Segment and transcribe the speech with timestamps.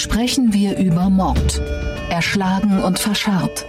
[0.00, 1.60] sprechen wir über Mord.
[2.08, 3.66] Erschlagen und verscharrt.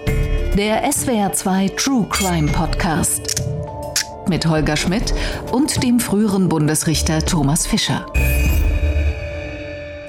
[0.57, 3.43] Der SWR2 True Crime Podcast.
[4.29, 5.13] Mit Holger Schmidt
[5.51, 8.05] und dem früheren Bundesrichter Thomas Fischer.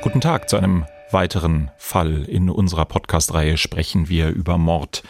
[0.02, 5.02] Guten Tag zu einem weiteren Fall in unserer Podcast-Reihe sprechen wir über Mord.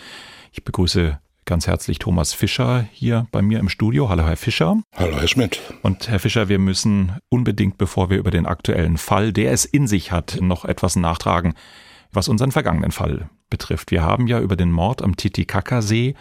[0.50, 4.08] Ich begrüße ganz herzlich Thomas Fischer hier bei mir im Studio.
[4.08, 4.76] Hallo, Herr Fischer.
[4.96, 5.60] Hallo, Herr Schmidt.
[5.82, 9.86] Und Herr Fischer, wir müssen unbedingt, bevor wir über den aktuellen Fall, der es in
[9.86, 11.54] sich hat, noch etwas nachtragen,
[12.12, 13.90] was unseren vergangenen Fall betrifft.
[13.90, 16.14] Wir haben ja über den Mord am Titicacasee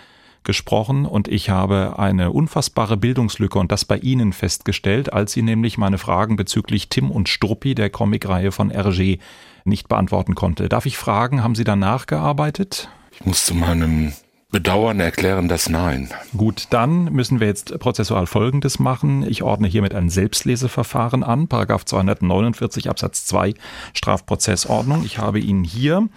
[0.43, 5.77] gesprochen und ich habe eine unfassbare Bildungslücke und das bei Ihnen festgestellt, als Sie nämlich
[5.77, 9.19] meine Fragen bezüglich Tim und Struppi, der Comicreihe von Hergé,
[9.65, 10.67] nicht beantworten konnte.
[10.67, 12.89] Darf ich fragen, haben Sie danach gearbeitet?
[13.11, 14.13] Ich muss zu meinem
[14.51, 16.09] Bedauern erklären das Nein.
[16.35, 19.25] Gut, dann müssen wir jetzt prozessual Folgendes machen.
[19.25, 23.53] Ich ordne hiermit ein Selbstleseverfahren an, Paragraph 249 Absatz 2
[23.93, 25.05] Strafprozessordnung.
[25.05, 26.09] Ich habe Ihnen hier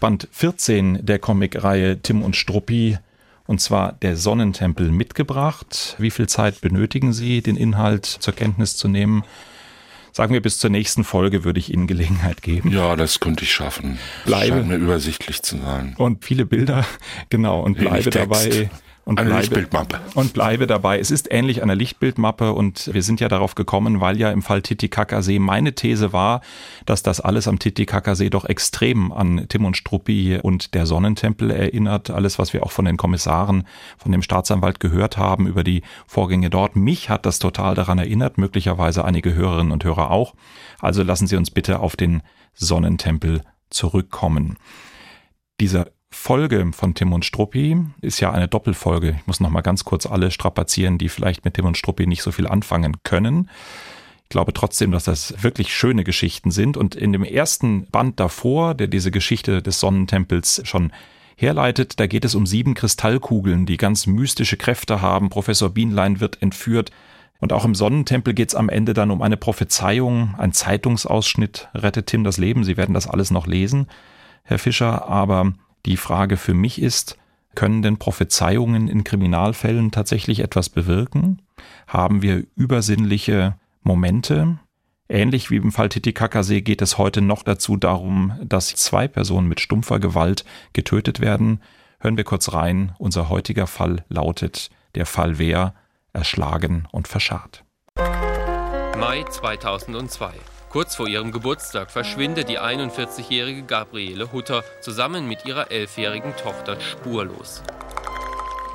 [0.00, 2.98] Band 14 der Comicreihe Tim und Struppi
[3.46, 5.96] und zwar der Sonnentempel mitgebracht.
[5.98, 9.24] Wie viel Zeit benötigen Sie, den Inhalt zur Kenntnis zu nehmen?
[10.12, 12.70] Sagen wir bis zur nächsten Folge würde ich Ihnen Gelegenheit geben.
[12.70, 13.98] Ja, das könnte ich schaffen.
[14.24, 14.56] Bleibe.
[14.56, 15.94] Scheint mir übersichtlich zu sein.
[15.98, 16.84] Und viele Bilder,
[17.30, 18.70] genau, und bleibe dabei
[19.04, 20.00] und eine bleibe, Lichtbildmappe.
[20.14, 21.00] Und bleibe dabei.
[21.00, 24.62] Es ist ähnlich einer Lichtbildmappe und wir sind ja darauf gekommen, weil ja im Fall
[24.62, 26.40] Titicacasee meine These war,
[26.86, 32.10] dass das alles am Titicacasee doch extrem an Tim und Struppi und der Sonnentempel erinnert.
[32.10, 33.66] Alles, was wir auch von den Kommissaren,
[33.98, 36.76] von dem Staatsanwalt gehört haben über die Vorgänge dort.
[36.76, 40.34] Mich hat das total daran erinnert, möglicherweise einige Hörerinnen und Hörer auch.
[40.80, 42.22] Also lassen Sie uns bitte auf den
[42.54, 44.58] Sonnentempel zurückkommen.
[45.60, 49.16] Dieser Folge von Tim und Struppi ist ja eine Doppelfolge.
[49.18, 52.22] Ich muss noch mal ganz kurz alle strapazieren, die vielleicht mit Tim und Struppi nicht
[52.22, 53.48] so viel anfangen können.
[54.24, 56.76] Ich glaube trotzdem, dass das wirklich schöne Geschichten sind.
[56.76, 60.92] Und in dem ersten Band davor, der diese Geschichte des Sonnentempels schon
[61.36, 65.30] herleitet, da geht es um sieben Kristallkugeln, die ganz mystische Kräfte haben.
[65.30, 66.90] Professor Bienlein wird entführt.
[67.40, 72.06] Und auch im Sonnentempel geht es am Ende dann um eine Prophezeiung, ein Zeitungsausschnitt, rettet
[72.06, 72.64] Tim das Leben.
[72.64, 73.88] Sie werden das alles noch lesen,
[74.44, 75.08] Herr Fischer.
[75.08, 75.52] Aber
[75.86, 77.16] die Frage für mich ist,
[77.54, 81.42] können denn Prophezeiungen in Kriminalfällen tatsächlich etwas bewirken?
[81.86, 84.58] Haben wir übersinnliche Momente?
[85.08, 89.60] Ähnlich wie im Fall Titicacasee geht es heute noch dazu darum, dass zwei Personen mit
[89.60, 91.60] stumpfer Gewalt getötet werden.
[92.00, 92.94] Hören wir kurz rein.
[92.98, 95.74] Unser heutiger Fall lautet der Fall Wer
[96.14, 97.64] erschlagen und verscharrt.
[98.98, 100.32] Mai 2002.
[100.72, 107.62] Kurz vor ihrem Geburtstag verschwindet die 41-jährige Gabriele Hutter zusammen mit ihrer elfjährigen Tochter spurlos.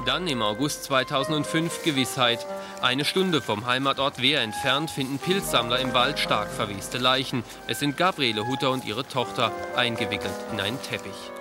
[0.06, 2.46] Dann im August 2005 Gewissheit.
[2.84, 7.44] Eine Stunde vom Heimatort Wehr entfernt finden Pilzsammler im Wald stark verweste Leichen.
[7.66, 11.32] Es sind Gabriele Hutter und ihre Tochter eingewickelt in einen Teppich.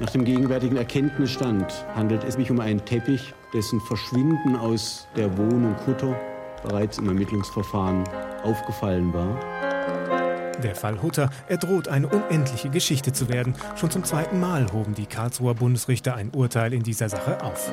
[0.00, 5.76] Nach dem gegenwärtigen Erkenntnisstand handelt es sich um einen Teppich, dessen Verschwinden aus der Wohnung
[5.86, 6.18] Hutter
[6.64, 8.02] bereits im Ermittlungsverfahren
[8.42, 9.65] aufgefallen war.
[10.62, 13.54] Der Fall Hutter, er droht eine unendliche Geschichte zu werden.
[13.76, 17.70] Schon zum zweiten Mal hoben die Karlsruher Bundesrichter ein Urteil in dieser Sache auf.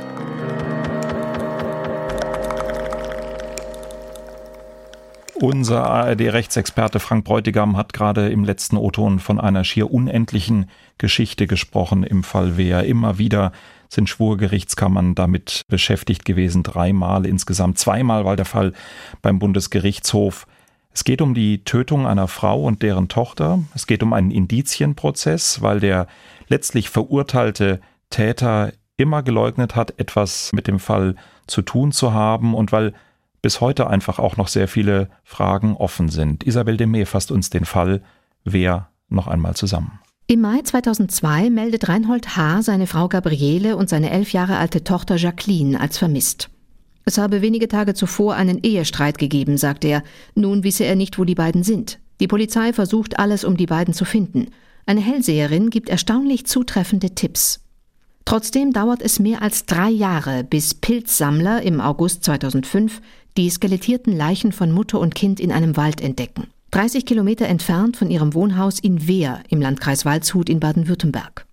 [5.36, 12.04] Unser ARD-Rechtsexperte Frank Bräutigam hat gerade im letzten O-Ton von einer schier unendlichen Geschichte gesprochen
[12.04, 12.84] im Fall Wehr.
[12.86, 13.52] Immer wieder
[13.90, 18.74] sind Schwurgerichtskammern damit beschäftigt gewesen, dreimal insgesamt, zweimal, weil der Fall
[19.22, 20.48] beim Bundesgerichtshof
[20.94, 23.60] es geht um die Tötung einer Frau und deren Tochter.
[23.74, 26.08] Es geht um einen Indizienprozess, weil der
[26.48, 27.82] letztlich verurteilte
[28.12, 31.16] Täter immer geleugnet hat, etwas mit dem Fall
[31.48, 32.94] zu tun zu haben und weil
[33.42, 36.44] bis heute einfach auch noch sehr viele Fragen offen sind.
[36.46, 38.02] Isabel Demey fasst uns den Fall
[38.46, 40.00] Wer noch einmal zusammen.
[40.28, 42.62] Im Mai 2002 meldet Reinhold H.
[42.62, 46.50] seine Frau Gabriele und seine elf Jahre alte Tochter Jacqueline als vermisst.
[47.06, 50.04] Es habe wenige Tage zuvor einen Ehestreit gegeben, sagt er.
[50.36, 52.00] Nun wisse er nicht, wo die beiden sind.
[52.20, 54.48] Die Polizei versucht alles, um die beiden zu finden.
[54.86, 57.60] Eine Hellseherin gibt erstaunlich zutreffende Tipps.
[58.26, 63.02] Trotzdem dauert es mehr als drei Jahre, bis Pilzsammler im August 2005
[63.36, 66.48] die skelettierten Leichen von Mutter und Kind in einem Wald entdecken.
[66.72, 71.46] 30 Kilometer entfernt von ihrem Wohnhaus in Wehr im Landkreis Waldshut in Baden-Württemberg.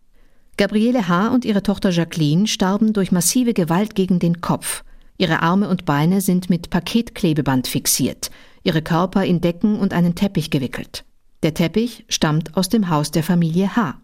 [0.56, 1.28] Gabriele H.
[1.28, 4.84] und ihre Tochter Jacqueline starben durch massive Gewalt gegen den Kopf.
[5.20, 8.30] Ihre Arme und Beine sind mit Paketklebeband fixiert,
[8.62, 11.04] ihre Körper in Decken und einen Teppich gewickelt.
[11.42, 14.00] Der Teppich stammt aus dem Haus der Familie H.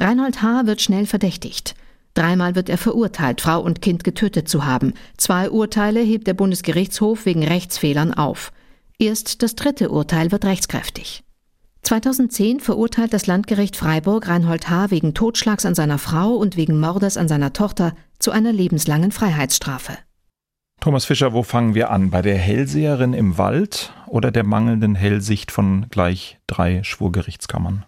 [0.00, 0.66] Reinhold H.
[0.66, 1.76] wird schnell verdächtigt.
[2.14, 4.94] Dreimal wird er verurteilt, Frau und Kind getötet zu haben.
[5.16, 8.50] Zwei Urteile hebt der Bundesgerichtshof wegen Rechtsfehlern auf.
[8.98, 11.22] Erst das dritte Urteil wird rechtskräftig.
[11.82, 14.90] 2010 verurteilt das Landgericht Freiburg Reinhold H.
[14.90, 19.98] wegen Totschlags an seiner Frau und wegen Mordes an seiner Tochter zu einer lebenslangen Freiheitsstrafe.
[20.80, 22.10] Thomas Fischer, wo fangen wir an?
[22.10, 27.84] Bei der Hellseherin im Wald oder der mangelnden Hellsicht von gleich drei Schwurgerichtskammern?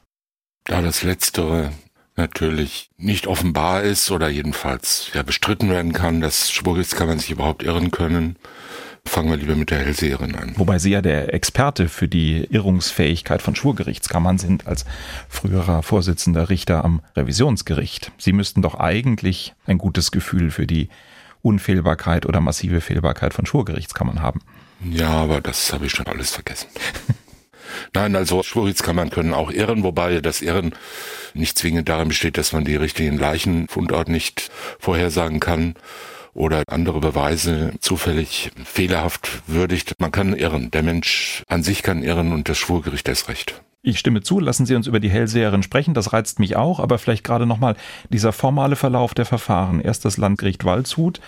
[0.65, 1.71] Da das Letztere
[2.17, 7.93] natürlich nicht offenbar ist oder jedenfalls ja bestritten werden kann, dass Schwurgerichtskammern sich überhaupt irren
[7.93, 8.37] können,
[9.07, 10.53] fangen wir lieber mit der Hellseherin an.
[10.57, 14.85] Wobei Sie ja der Experte für die Irrungsfähigkeit von Schwurgerichtskammern sind als
[15.29, 18.13] früherer Vorsitzender Richter am Revisionsgericht.
[18.19, 20.89] Sie müssten doch eigentlich ein gutes Gefühl für die
[21.43, 24.41] Unfehlbarkeit oder massive Fehlbarkeit von Schwurgerichtskammern haben.
[24.85, 26.69] Ja, aber das habe ich schon alles vergessen.
[27.95, 30.75] Nein, also Schwurgerichtskammern können auch irren, wobei das Irren
[31.35, 35.75] nicht zwingend darin besteht, dass man die richtigen Leichenfundort nicht vorhersagen kann
[36.35, 39.95] oder andere Beweise zufällig fehlerhaft würdigt.
[39.99, 40.71] Man kann irren.
[40.71, 43.63] Der Mensch an sich kann irren und das Schwurgericht erst recht.
[43.83, 46.99] Ich stimme zu, lassen Sie uns über die Hellseherin sprechen, das reizt mich auch, aber
[46.99, 47.77] vielleicht gerade nochmal
[48.11, 49.81] dieser formale Verlauf der Verfahren.
[49.81, 51.21] Erst das Landgericht Waldshut,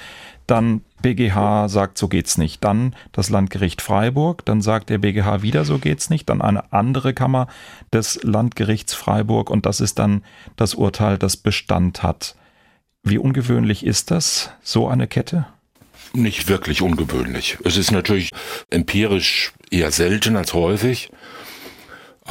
[0.47, 2.63] dann BGH sagt, so geht's nicht.
[2.63, 6.29] Dann das Landgericht Freiburg, dann sagt der BGH wieder, so geht's nicht.
[6.29, 7.47] Dann eine andere Kammer
[7.91, 10.23] des Landgerichts Freiburg und das ist dann
[10.57, 12.35] das Urteil, das Bestand hat.
[13.03, 15.47] Wie ungewöhnlich ist das, so eine Kette?
[16.13, 17.57] Nicht wirklich ungewöhnlich.
[17.65, 18.31] Es ist natürlich
[18.69, 21.11] empirisch eher selten als häufig.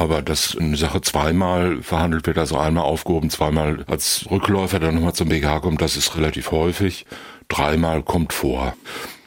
[0.02, 5.12] Aber dass eine Sache zweimal verhandelt wird, also einmal aufgehoben, zweimal als Rückläufer dann nochmal
[5.12, 7.06] zum BGH kommt, das ist relativ häufig.
[7.46, 8.74] Dreimal kommt vor.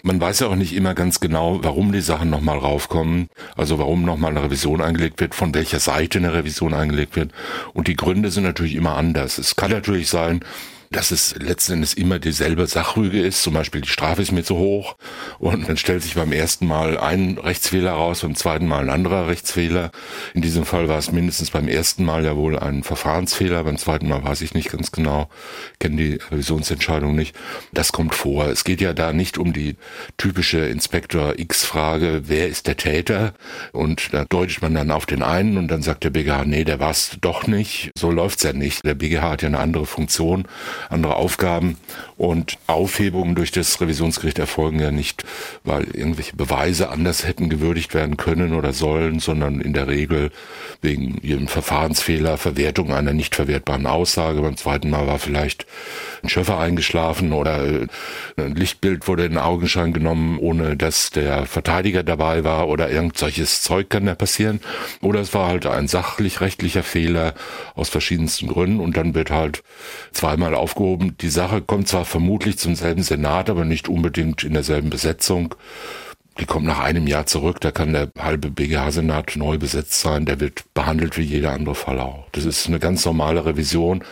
[0.04, 4.01] Man weiß ja auch nicht immer ganz genau, warum die Sachen nochmal raufkommen, also warum
[4.01, 7.31] nochmal eine Revision eingelegt wird, von welcher Seite eine Revision eingelegt wird.
[7.74, 9.38] Und die Gründe sind natürlich immer anders.
[9.38, 10.42] Es kann natürlich sein,
[10.92, 13.42] dass es letzten Endes immer dieselbe Sachrüge ist.
[13.42, 14.96] Zum Beispiel die Strafe ist mir zu hoch
[15.40, 19.28] und dann stellt sich beim ersten Mal ein Rechtsfehler raus, beim zweiten Mal ein anderer
[19.28, 19.92] Rechtsfehler.
[20.34, 24.08] In diesem Fall war es mindestens beim ersten Mal ja wohl ein Verfahrensfehler, beim zweiten
[24.08, 25.30] Mal weiß ich nicht ganz genau,
[25.80, 27.36] kenne die Revisionsentscheidung nicht.
[27.74, 28.48] Das kommt vor.
[28.48, 29.76] Es geht ja da nicht um die
[30.18, 33.34] typische Inspektor X-Frage, wer ist der Täter?
[33.72, 36.80] Und da deutet man dann auf den einen und dann sagt der BGH, nee, der
[36.80, 37.92] war's doch nicht.
[37.98, 38.86] So läuft's ja nicht.
[38.86, 40.48] Der BGH hat ja eine andere Funktion
[40.89, 41.77] andere Aufgaben
[42.18, 45.24] und Aufhebungen durch das Revisionsgericht erfolgen ja nicht,
[45.63, 50.31] weil irgendwelche Beweise anders hätten gewürdigt werden können oder sollen, sondern in der Regel
[50.81, 54.42] wegen ihrem Verfahrensfehler, Verwertung einer nicht verwertbaren Aussage.
[54.42, 55.66] Beim zweiten Mal war vielleicht
[56.24, 57.88] ein Schöffer eingeschlafen oder
[58.38, 63.62] ein Lichtbild wurde in Augenschein genommen, ohne dass der Verteidiger dabei war oder irgend solches
[63.62, 64.62] Zeug kann da passieren.
[65.01, 67.33] Oder es war halt ein sachlich-rechtlicher Fehler
[67.75, 69.63] aus verschiedensten Gründen und dann wird halt
[70.12, 71.15] zweimal aufgehoben.
[71.21, 75.53] Die Sache kommt zwar vermutlich zum selben Senat, aber nicht unbedingt in derselben Besetzung.
[76.39, 80.39] Die kommt nach einem Jahr zurück, da kann der halbe BGH-Senat neu besetzt sein, der
[80.39, 82.27] wird behandelt wie jeder andere Fall auch.
[82.31, 84.03] Das ist eine ganz normale Revision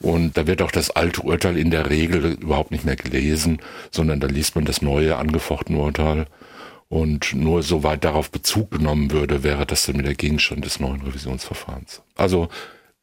[0.00, 3.58] und da wird auch das alte Urteil in der Regel überhaupt nicht mehr gelesen,
[3.90, 6.26] sondern da liest man das neue angefochtene Urteil.
[6.88, 12.00] Und nur soweit darauf Bezug genommen würde, wäre das dann wieder Gegenstand des neuen Revisionsverfahrens.
[12.14, 12.48] Also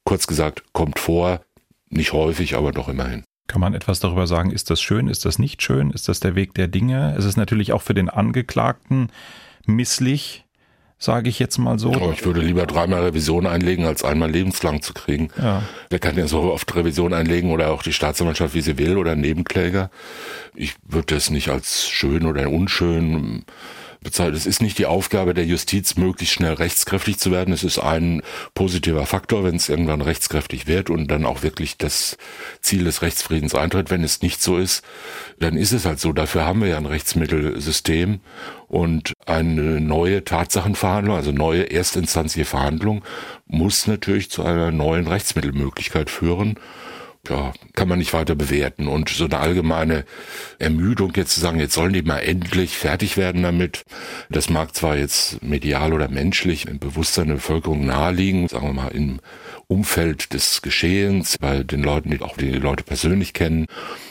[0.05, 1.41] kurz gesagt, kommt vor,
[1.97, 3.23] nicht häufig, aber doch immerhin.
[3.47, 6.35] Kann man etwas darüber sagen, ist das schön, ist das nicht schön, ist das der
[6.35, 7.13] Weg der Dinge?
[7.17, 9.09] Es ist natürlich auch für den Angeklagten
[9.65, 10.45] misslich,
[10.97, 11.91] sage ich jetzt mal so.
[11.91, 15.29] Oh, ich würde lieber dreimal Revision einlegen, als einmal lebenslang zu kriegen.
[15.37, 15.61] Ja.
[15.91, 19.15] Der kann ja so oft Revision einlegen oder auch die Staatsanwaltschaft, wie sie will, oder
[19.15, 19.91] Nebenkläger.
[20.55, 23.43] Ich würde das nicht als schön oder unschön
[24.03, 24.35] bezahlt.
[24.35, 27.53] Es ist nicht die Aufgabe der Justiz, möglichst schnell rechtskräftig zu werden.
[27.53, 28.21] Es ist ein
[28.53, 32.17] positiver Faktor, wenn es irgendwann rechtskräftig wird und dann auch wirklich das
[32.61, 33.89] Ziel des Rechtsfriedens eintritt.
[33.89, 34.83] Wenn es nicht so ist,
[35.39, 36.13] dann ist es halt so.
[36.13, 38.19] Dafür haben wir ja ein Rechtsmittelsystem
[38.67, 43.03] und eine neue Tatsachenverhandlung, also neue erstinstanzliche Verhandlung,
[43.47, 46.59] muss natürlich zu einer neuen Rechtsmittelmöglichkeit führen
[47.29, 48.87] ja, kann man nicht weiter bewerten.
[48.87, 50.03] Und so eine allgemeine
[50.59, 53.85] Ermüdung jetzt zu sagen, jetzt sollen die mal endlich fertig werden damit,
[54.29, 58.89] das mag zwar jetzt medial oder menschlich im Bewusstsein der Bevölkerung naheliegen, sagen wir mal
[58.89, 59.21] im
[59.67, 63.67] Umfeld des Geschehens, bei den Leuten, die auch die Leute persönlich kennen,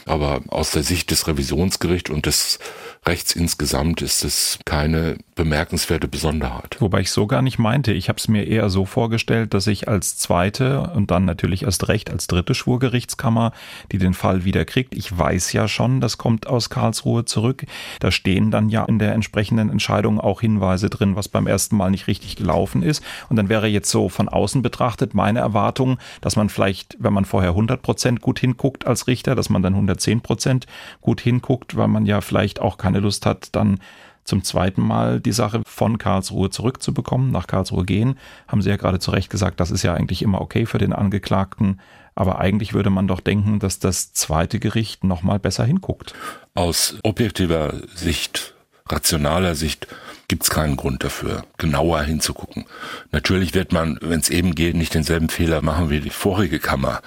[0.07, 2.59] aber aus der Sicht des Revisionsgerichts und des
[3.04, 6.76] Rechts insgesamt ist es keine bemerkenswerte Besonderheit.
[6.78, 7.92] Wobei ich so gar nicht meinte.
[7.92, 11.88] Ich habe es mir eher so vorgestellt, dass ich als zweite und dann natürlich erst
[11.88, 13.50] recht als dritte Schwurgerichtskammer,
[13.90, 17.64] die den Fall wieder kriegt, ich weiß ja schon, das kommt aus Karlsruhe zurück.
[17.99, 21.90] Da stehen dann ja in der entsprechenden Entscheidung auch Hinweise drin, was beim ersten Mal
[21.90, 23.02] nicht richtig gelaufen ist.
[23.28, 27.25] Und dann wäre jetzt so von außen betrachtet meine Erwartung, dass man vielleicht, wenn man
[27.25, 30.66] vorher 100 Prozent gut hinguckt als Richter, dass man dann 110 Prozent
[31.00, 33.78] gut hinguckt, weil man ja vielleicht auch keine Lust hat, dann
[34.25, 38.18] zum zweiten Mal die Sache von Karlsruhe zurückzubekommen, nach Karlsruhe gehen.
[38.46, 40.92] Haben Sie ja gerade zu Recht gesagt, das ist ja eigentlich immer okay für den
[40.92, 41.80] Angeklagten.
[42.14, 46.14] Aber eigentlich würde man doch denken, dass das zweite Gericht nochmal besser hinguckt.
[46.54, 48.54] Aus objektiver Sicht,
[48.87, 49.88] rationaler Sicht
[50.28, 52.66] gibt es keinen Grund dafür, genauer hinzugucken.
[53.11, 57.00] Natürlich wird man, wenn es eben geht, nicht denselben Fehler machen wie die vorige Kammer.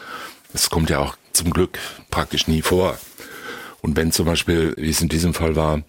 [0.51, 1.80] Das kommt ja auch zum Glück
[2.12, 2.98] praktisch nie vor.
[3.86, 5.84] Und wenn zum Beispiel, wie es in diesem Fall war,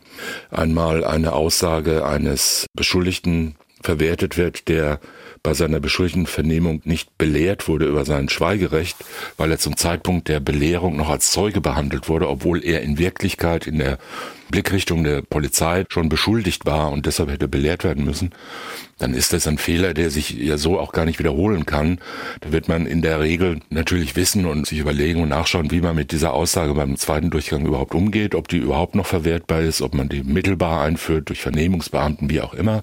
[0.51, 5.01] einmal eine Aussage eines Beschuldigten verwertet wird, der
[5.47, 8.97] bei seiner beschuldigten Vernehmung nicht belehrt wurde über sein Schweigerecht,
[9.37, 13.69] weil er zum Zeitpunkt der Belehrung noch als Zeuge behandelt wurde, obwohl er in Wirklichkeit
[13.69, 13.99] in der
[14.51, 18.31] Blickrichtung der Polizei schon beschuldigt war und deshalb hätte belehrt werden müssen,
[18.99, 21.99] dann ist das ein Fehler, der sich ja so auch gar nicht wiederholen kann.
[22.41, 25.95] Da wird man in der Regel natürlich wissen und sich überlegen und nachschauen, wie man
[25.95, 29.95] mit dieser Aussage beim zweiten Durchgang überhaupt umgeht, ob die überhaupt noch verwertbar ist, ob
[29.95, 32.83] man die mittelbar einführt durch Vernehmungsbeamten, wie auch immer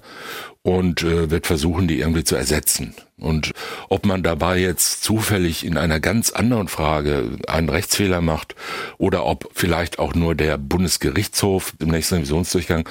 [0.64, 2.94] und äh, wird versuchen, die irgendwie zu ersetzen.
[3.18, 3.52] Und
[3.90, 8.56] ob man dabei jetzt zufällig in einer ganz anderen Frage einen Rechtsfehler macht
[8.96, 12.88] oder ob vielleicht auch nur der Bundesgerichtshof im nächsten Revisionsdurchgang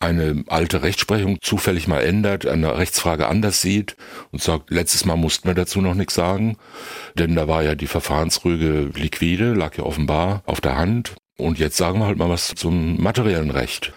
[0.00, 3.96] eine alte Rechtsprechung zufällig mal ändert, eine Rechtsfrage anders sieht
[4.30, 6.58] und sagt, letztes Mal mussten wir dazu noch nichts sagen,
[7.14, 11.14] denn da war ja die Verfahrensrüge liquide, lag ja offenbar auf der Hand.
[11.36, 13.92] Und jetzt sagen wir halt mal was zum materiellen Recht.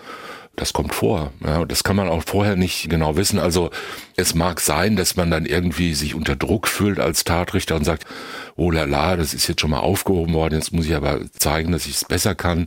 [0.58, 1.32] Das kommt vor.
[1.46, 3.38] Ja, das kann man auch vorher nicht genau wissen.
[3.38, 3.70] Also
[4.16, 8.08] es mag sein, dass man dann irgendwie sich unter Druck fühlt als Tatrichter und sagt,
[8.56, 11.72] oh la la, das ist jetzt schon mal aufgehoben worden, jetzt muss ich aber zeigen,
[11.72, 12.66] dass ich es besser kann.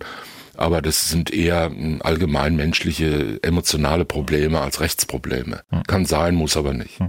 [0.57, 5.63] Aber das sind eher hm, allgemein menschliche, emotionale Probleme als Rechtsprobleme.
[5.89, 7.01] Kann sein, muss aber nicht.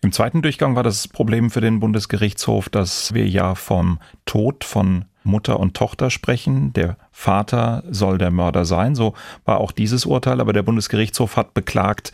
[0.00, 5.06] Im zweiten Durchgang war das Problem für den Bundesgerichtshof, dass wir ja vom Tod von
[5.28, 6.72] Mutter und Tochter sprechen.
[6.72, 8.94] Der Vater soll der Mörder sein.
[8.94, 10.40] So war auch dieses Urteil.
[10.40, 12.12] Aber der Bundesgerichtshof hat beklagt,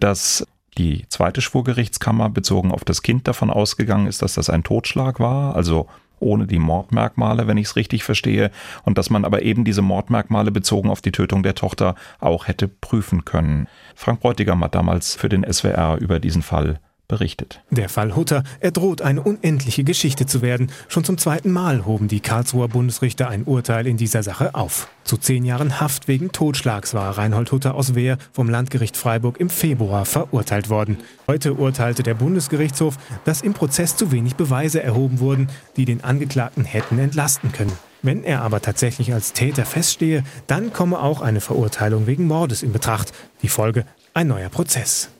[0.00, 0.46] dass
[0.76, 5.56] die zweite Schwurgerichtskammer bezogen auf das Kind davon ausgegangen ist, dass das ein Totschlag war.
[5.56, 5.86] Also
[6.18, 8.50] ohne die Mordmerkmale, wenn ich es richtig verstehe,
[8.84, 12.68] und dass man aber eben diese Mordmerkmale bezogen auf die Tötung der Tochter auch hätte
[12.68, 13.68] prüfen können.
[13.94, 17.60] Frank Bräutigam hat damals für den SWR über diesen Fall berichtet.
[17.70, 20.70] Der Fall Hutter, er droht eine unendliche Geschichte zu werden.
[20.88, 24.88] Schon zum zweiten Mal hoben die Karlsruher Bundesrichter ein Urteil in dieser Sache auf.
[25.04, 29.50] Zu zehn Jahren Haft wegen Totschlags war Reinhold Hutter aus Wehr vom Landgericht Freiburg im
[29.50, 30.98] Februar verurteilt worden.
[31.28, 36.64] Heute urteilte der Bundesgerichtshof, dass im Prozess zu wenig Beweise erhoben wurden, die den Angeklagten
[36.64, 37.72] hätten entlasten können.
[38.02, 42.72] Wenn er aber tatsächlich als Täter feststehe, dann komme auch eine Verurteilung wegen Mordes in
[42.72, 43.12] Betracht.
[43.42, 43.84] Die Folge
[44.14, 45.10] ein neuer Prozess.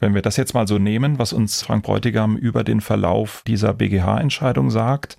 [0.00, 3.74] Wenn wir das jetzt mal so nehmen, was uns Frank Bräutigam über den Verlauf dieser
[3.74, 5.18] BGH-Entscheidung sagt,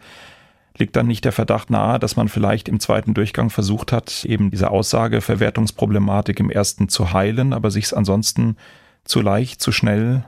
[0.77, 4.51] liegt dann nicht der Verdacht nahe, dass man vielleicht im zweiten Durchgang versucht hat, eben
[4.51, 8.55] diese Aussageverwertungsproblematik im ersten zu heilen, aber sich es ansonsten
[9.03, 10.23] zu leicht, zu schnell,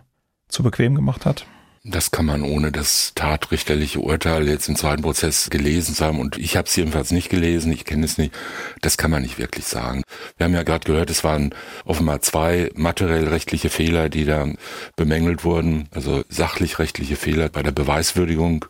[0.50, 1.46] zu bequem gemacht hat?
[1.84, 6.20] Das kann man ohne das tatrichterliche Urteil jetzt im zweiten Prozess gelesen haben.
[6.20, 8.36] Und ich habe es jedenfalls nicht gelesen, ich kenne es nicht.
[8.82, 10.04] Das kann man nicht wirklich sagen.
[10.38, 14.48] Wir haben ja gerade gehört, es waren offenbar zwei materiell rechtliche Fehler, die da
[14.96, 15.88] bemängelt wurden.
[15.90, 18.66] Also sachlich rechtliche Fehler bei der Beweiswürdigung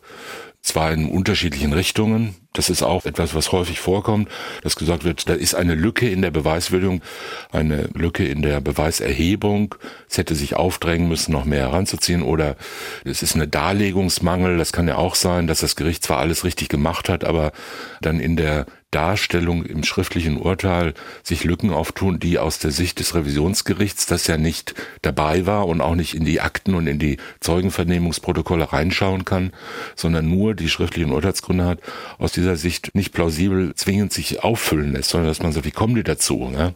[0.62, 2.36] zwar in unterschiedlichen Richtungen.
[2.52, 4.28] Das ist auch etwas, was häufig vorkommt,
[4.62, 7.02] dass gesagt wird, da ist eine Lücke in der Beweiswürdigung,
[7.50, 9.74] eine Lücke in der Beweiserhebung.
[10.08, 12.56] Es hätte sich aufdrängen müssen, noch mehr heranzuziehen oder
[13.04, 14.56] es ist eine Darlegungsmangel.
[14.56, 17.52] Das kann ja auch sein, dass das Gericht zwar alles richtig gemacht hat, aber
[18.00, 23.14] dann in der Darstellung im schriftlichen Urteil sich Lücken auftun, die aus der Sicht des
[23.14, 27.16] Revisionsgerichts, das ja nicht dabei war und auch nicht in die Akten und in die
[27.40, 29.52] Zeugenvernehmungsprotokolle reinschauen kann,
[29.96, 31.80] sondern nur die schriftlichen Urteilsgründe hat,
[32.18, 35.94] aus dieser Sicht nicht plausibel zwingend sich auffüllen lässt, sondern dass man sagt, wie kommen
[35.94, 36.52] die dazu?
[36.54, 36.74] Ja?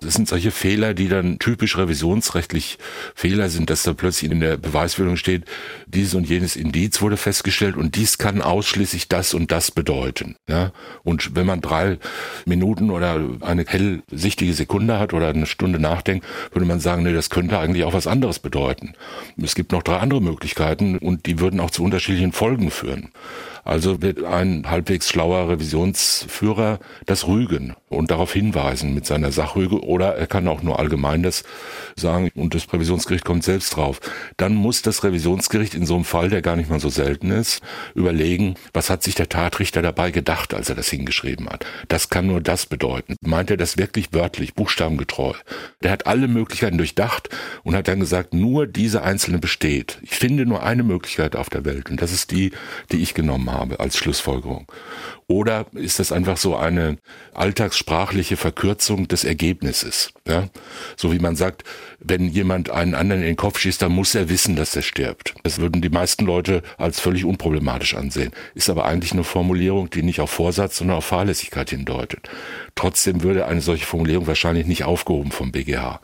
[0.00, 2.78] Das sind solche Fehler, die dann typisch revisionsrechtlich
[3.14, 5.44] Fehler sind, dass da plötzlich in der Beweisführung steht,
[5.86, 10.36] dieses und jenes Indiz wurde festgestellt und dies kann ausschließlich das und das bedeuten.
[10.48, 10.72] Ja?
[11.04, 11.98] Und wenn man man drei
[12.46, 17.30] Minuten oder eine hellsichtige Sekunde hat oder eine Stunde nachdenkt, würde man sagen, nee, das
[17.30, 18.94] könnte eigentlich auch was anderes bedeuten.
[19.42, 23.10] Es gibt noch drei andere Möglichkeiten und die würden auch zu unterschiedlichen Folgen führen.
[23.64, 30.16] Also wird ein halbwegs schlauer Revisionsführer das rügen und darauf hinweisen mit seiner Sachrüge oder
[30.16, 31.44] er kann auch nur allgemein das
[31.96, 34.00] sagen und das Revisionsgericht kommt selbst drauf.
[34.36, 37.60] Dann muss das Revisionsgericht in so einem Fall, der gar nicht mal so selten ist,
[37.94, 41.64] überlegen, was hat sich der Tatrichter dabei gedacht, als er das hingeschrieben hat.
[41.88, 43.16] Das kann nur das bedeuten.
[43.20, 45.34] Meint er das wirklich wörtlich, buchstabengetreu?
[45.82, 47.28] Der hat alle Möglichkeiten durchdacht
[47.64, 49.98] und hat dann gesagt, nur diese einzelne besteht.
[50.02, 52.52] Ich finde nur eine Möglichkeit auf der Welt und das ist die,
[52.92, 54.70] die ich genommen habe als Schlussfolgerung.
[55.30, 56.96] Oder ist das einfach so eine
[57.34, 60.14] alltagssprachliche Verkürzung des Ergebnisses?
[60.26, 60.48] Ja?
[60.96, 61.64] So wie man sagt,
[62.00, 65.34] wenn jemand einen anderen in den Kopf schießt, dann muss er wissen, dass er stirbt.
[65.42, 68.32] Das würden die meisten Leute als völlig unproblematisch ansehen.
[68.54, 72.30] Ist aber eigentlich eine Formulierung, die nicht auf Vorsatz, sondern auf Fahrlässigkeit hindeutet.
[72.74, 76.00] Trotzdem würde eine solche Formulierung wahrscheinlich nicht aufgehoben vom BGH,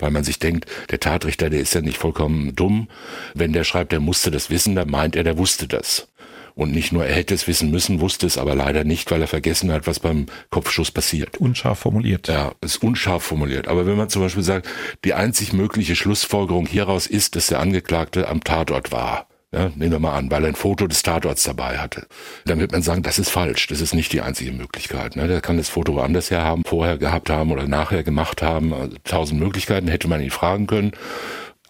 [0.00, 2.88] weil man sich denkt, der Tatrichter, der ist ja nicht vollkommen dumm.
[3.34, 6.08] Wenn der schreibt, der musste das wissen, dann meint er, der wusste das.
[6.56, 9.26] Und nicht nur, er hätte es wissen müssen, wusste es aber leider nicht, weil er
[9.26, 11.38] vergessen hat, was beim Kopfschuss passiert.
[11.38, 12.28] Unscharf formuliert.
[12.28, 13.66] Ja, ist unscharf formuliert.
[13.66, 14.68] Aber wenn man zum Beispiel sagt,
[15.04, 19.26] die einzig mögliche Schlussfolgerung hieraus ist, dass der Angeklagte am Tatort war.
[19.52, 22.06] Ja, nehmen wir mal an, weil er ein Foto des Tatorts dabei hatte.
[22.44, 23.68] Dann wird man sagen, das ist falsch.
[23.68, 25.14] Das ist nicht die einzige Möglichkeit.
[25.14, 25.28] Ne?
[25.28, 28.72] Der kann das Foto woanders her haben, vorher gehabt haben oder nachher gemacht haben.
[28.72, 30.92] Also, tausend Möglichkeiten hätte man ihn fragen können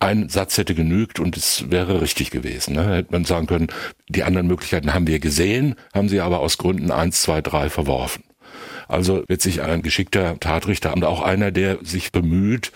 [0.04, 2.74] ein Satz hätte genügt und es wäre richtig gewesen.
[2.74, 2.96] Ne?
[2.96, 3.68] Hätte man sagen können,
[4.08, 8.24] die anderen Möglichkeiten haben wir gesehen, haben sie aber aus Gründen eins, zwei, drei verworfen.
[8.86, 12.70] Also wird sich ein geschickter Tatrichter und auch einer, der sich bemüht,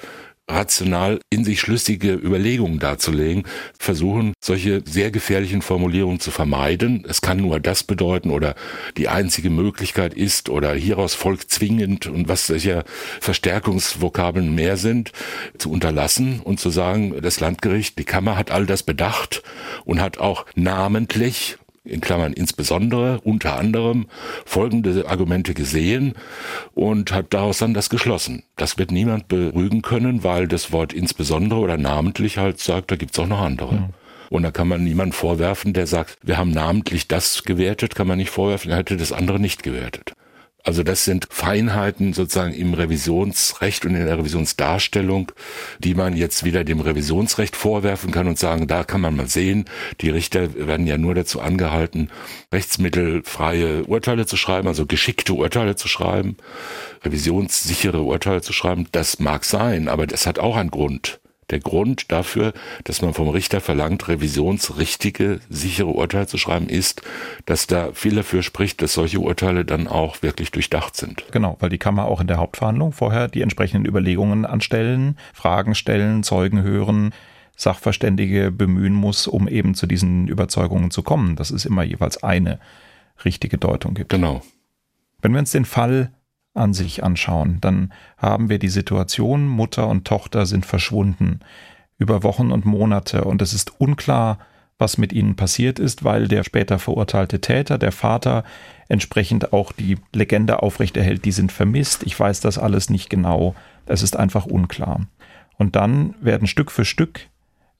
[0.48, 3.44] rational in sich schlüssige Überlegungen darzulegen,
[3.78, 7.04] versuchen, solche sehr gefährlichen Formulierungen zu vermeiden.
[7.08, 8.54] Es kann nur das bedeuten oder
[8.96, 12.84] die einzige Möglichkeit ist oder hieraus folgt zwingend und was solche
[13.20, 15.12] Verstärkungsvokabeln mehr sind,
[15.58, 19.42] zu unterlassen und zu sagen, das Landgericht, die Kammer hat all das bedacht
[19.84, 24.06] und hat auch namentlich in Klammern insbesondere unter anderem
[24.44, 26.14] folgende Argumente gesehen
[26.74, 28.42] und hat daraus dann das geschlossen.
[28.56, 33.18] Das wird niemand berügen können, weil das Wort insbesondere oder namentlich halt sagt, da gibt's
[33.18, 33.74] auch noch andere.
[33.74, 33.88] Ja.
[34.30, 38.18] Und da kann man niemand vorwerfen, der sagt, wir haben namentlich das gewertet, kann man
[38.18, 40.12] nicht vorwerfen, er hätte das andere nicht gewertet.
[40.64, 45.32] Also das sind Feinheiten sozusagen im Revisionsrecht und in der Revisionsdarstellung,
[45.78, 49.66] die man jetzt wieder dem Revisionsrecht vorwerfen kann und sagen, da kann man mal sehen,
[50.00, 52.10] die Richter werden ja nur dazu angehalten,
[52.52, 56.36] rechtsmittelfreie Urteile zu schreiben, also geschickte Urteile zu schreiben,
[57.04, 58.88] revisionssichere Urteile zu schreiben.
[58.92, 62.52] Das mag sein, aber das hat auch einen Grund der Grund dafür,
[62.84, 67.02] dass man vom Richter verlangt, revisionsrichtige, sichere Urteile zu schreiben, ist,
[67.46, 71.24] dass da viel dafür spricht, dass solche Urteile dann auch wirklich durchdacht sind.
[71.32, 76.22] Genau, weil die Kammer auch in der Hauptverhandlung vorher die entsprechenden Überlegungen anstellen, Fragen stellen,
[76.22, 77.14] Zeugen hören,
[77.56, 82.60] Sachverständige bemühen muss, um eben zu diesen Überzeugungen zu kommen, dass es immer jeweils eine
[83.24, 84.10] richtige Deutung gibt.
[84.10, 84.42] Genau.
[85.20, 86.12] Wenn wir uns den Fall
[86.58, 91.40] an sich anschauen, dann haben wir die Situation, Mutter und Tochter sind verschwunden
[91.98, 94.38] über Wochen und Monate und es ist unklar,
[94.78, 98.44] was mit ihnen passiert ist, weil der später verurteilte Täter, der Vater,
[98.88, 102.04] entsprechend auch die Legende aufrechterhält, die sind vermisst.
[102.04, 103.56] Ich weiß das alles nicht genau.
[103.86, 105.06] Es ist einfach unklar.
[105.56, 107.28] Und dann werden Stück für Stück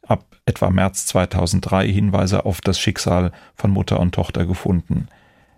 [0.07, 5.07] ab etwa März 2003 Hinweise auf das Schicksal von Mutter und Tochter gefunden.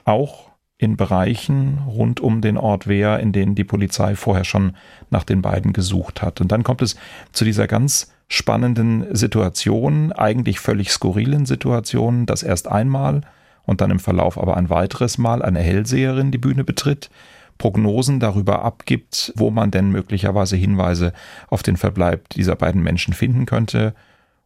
[0.04, 0.49] Auch
[0.80, 4.72] in Bereichen rund um den Ort Wehr, in denen die Polizei vorher schon
[5.10, 6.40] nach den beiden gesucht hat.
[6.40, 6.96] Und dann kommt es
[7.32, 13.20] zu dieser ganz spannenden Situation, eigentlich völlig skurrilen Situation, dass erst einmal
[13.66, 17.10] und dann im Verlauf aber ein weiteres Mal eine Hellseherin die Bühne betritt,
[17.58, 21.12] Prognosen darüber abgibt, wo man denn möglicherweise Hinweise
[21.48, 23.94] auf den Verbleib dieser beiden Menschen finden könnte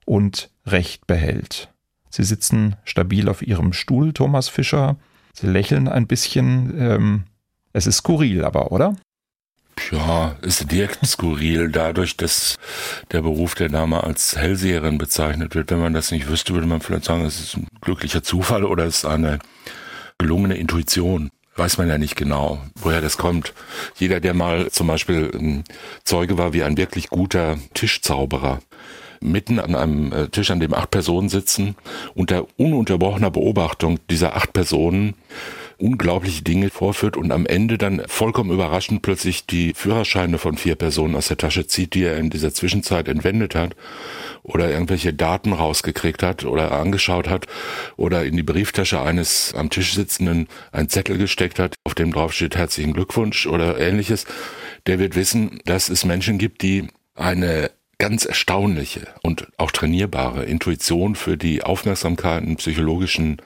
[0.05, 1.71] und Recht behält.
[2.11, 4.97] Sie sitzen stabil auf ihrem Stuhl, Thomas Fischer,
[5.35, 6.75] Sie lächeln ein bisschen.
[6.79, 7.25] Ähm,
[7.73, 8.97] es ist skurril aber, oder?
[9.91, 12.57] Ja, es wirkt skurril dadurch, dass
[13.11, 15.71] der Beruf der Dame als Hellseherin bezeichnet wird.
[15.71, 18.85] Wenn man das nicht wüsste, würde man vielleicht sagen, es ist ein glücklicher Zufall oder
[18.85, 19.41] es ist eine
[20.19, 21.31] gelungene Intuition.
[21.57, 23.53] Weiß man ja nicht genau, woher das kommt.
[23.97, 25.63] Jeder, der mal zum Beispiel
[26.03, 28.61] Zeuge war wie ein wirklich guter Tischzauberer,
[29.25, 31.77] mitten an einem äh, Tisch, an dem acht Personen sitzen,
[32.15, 35.15] unter ununterbrochener Beobachtung dieser acht Personen
[35.79, 41.17] unglaubliche Dinge vorführt und am Ende dann vollkommen überraschend plötzlich die Führerscheine von vier Personen
[41.17, 43.75] aus der Tasche zieht, die er in dieser Zwischenzeit entwendet hat
[44.43, 47.47] oder irgendwelche Daten rausgekriegt hat oder angeschaut hat
[47.97, 52.33] oder in die Brieftasche eines am Tisch sitzenden einen Zettel gesteckt hat, auf dem drauf
[52.33, 54.27] steht herzlichen Glückwunsch oder ähnliches,
[54.87, 61.15] der wird wissen, dass es Menschen gibt, die eine ganz erstaunliche und auch trainierbare Intuition
[61.15, 63.39] für die Aufmerksamkeiten, psychologischen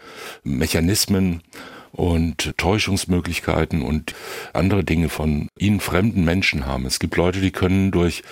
[0.42, 1.42] Mechanismen
[1.92, 4.14] und Täuschungsmöglichkeiten und
[4.52, 6.86] andere Dinge von ihnen fremden Menschen haben.
[6.86, 8.22] Es gibt Leute, die können durch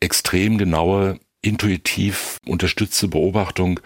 [0.00, 3.80] extrem genaue intuitiv unterstützte Beobachtung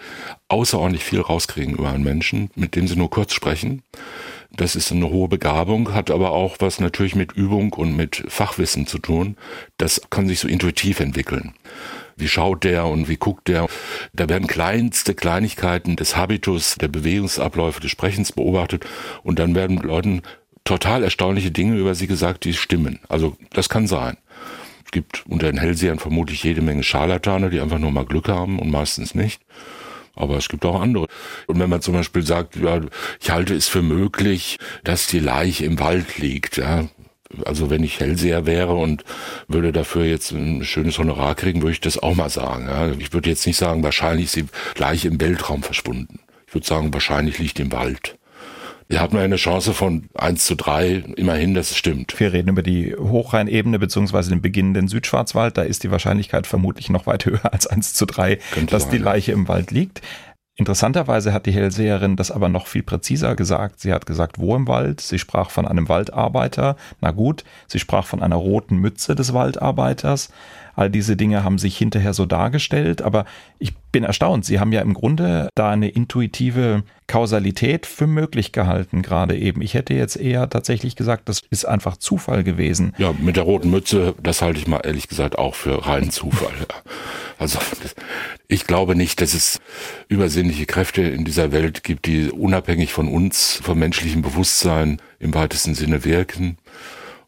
[0.47, 3.83] außerordentlich viel rauskriegen über einen Menschen, mit dem sie nur kurz sprechen
[4.53, 8.85] Das ist eine hohe Begabung, hat aber auch was natürlich mit Übung und mit Fachwissen
[8.85, 9.37] zu tun.
[9.77, 11.53] Das kann sich so intuitiv entwickeln.
[12.17, 13.67] Wie schaut der und wie guckt der?
[14.13, 18.85] Da werden kleinste Kleinigkeiten des Habitus, der Bewegungsabläufe, des Sprechens beobachtet
[19.23, 20.21] und dann werden Leuten
[20.65, 22.99] total erstaunliche Dinge über sie gesagt, die stimmen.
[23.07, 24.17] Also das kann sein.
[24.85, 28.59] Es gibt unter den Hellsehern vermutlich jede Menge Scharlatane, die einfach nur mal Glück haben
[28.59, 29.41] und meistens nicht.
[30.15, 31.07] Aber es gibt auch andere.
[31.47, 32.81] Und wenn man zum Beispiel sagt, ja,
[33.21, 36.87] ich halte es für möglich, dass die Leiche im Wald liegt, ja,
[37.45, 39.03] also wenn ich Hellseher wäre und
[39.47, 42.67] würde dafür jetzt ein schönes Honorar kriegen, würde ich das auch mal sagen.
[42.67, 42.91] Ja.
[42.91, 44.45] Ich würde jetzt nicht sagen, wahrscheinlich ist die
[44.77, 46.19] Leiche im Weltraum verschwunden.
[46.47, 48.17] Ich würde sagen, wahrscheinlich liegt im Wald.
[48.91, 52.19] Wir hatten eine Chance von 1 zu 3, immerhin, das stimmt.
[52.19, 55.57] Wir reden über die Hochrheinebene beziehungsweise den beginnenden Südschwarzwald.
[55.57, 58.91] Da ist die Wahrscheinlichkeit vermutlich noch weit höher als 1 zu 3, Könnte dass sein,
[58.91, 60.01] die Leiche im Wald liegt.
[60.57, 63.79] Interessanterweise hat die Hellseherin das aber noch viel präziser gesagt.
[63.79, 64.99] Sie hat gesagt, wo im Wald.
[64.99, 66.75] Sie sprach von einem Waldarbeiter.
[66.99, 70.33] Na gut, sie sprach von einer roten Mütze des Waldarbeiters.
[70.75, 73.25] All diese Dinge haben sich hinterher so dargestellt, aber
[73.59, 74.45] ich bin erstaunt.
[74.45, 79.61] Sie haben ja im Grunde da eine intuitive Kausalität für möglich gehalten, gerade eben.
[79.61, 82.93] Ich hätte jetzt eher tatsächlich gesagt, das ist einfach Zufall gewesen.
[82.97, 86.53] Ja, mit der roten Mütze, das halte ich mal ehrlich gesagt auch für reinen Zufall.
[87.37, 87.59] Also
[88.47, 89.59] ich glaube nicht, dass es
[90.07, 95.73] übersinnliche Kräfte in dieser Welt gibt, die unabhängig von uns, vom menschlichen Bewusstsein im weitesten
[95.73, 96.57] Sinne wirken.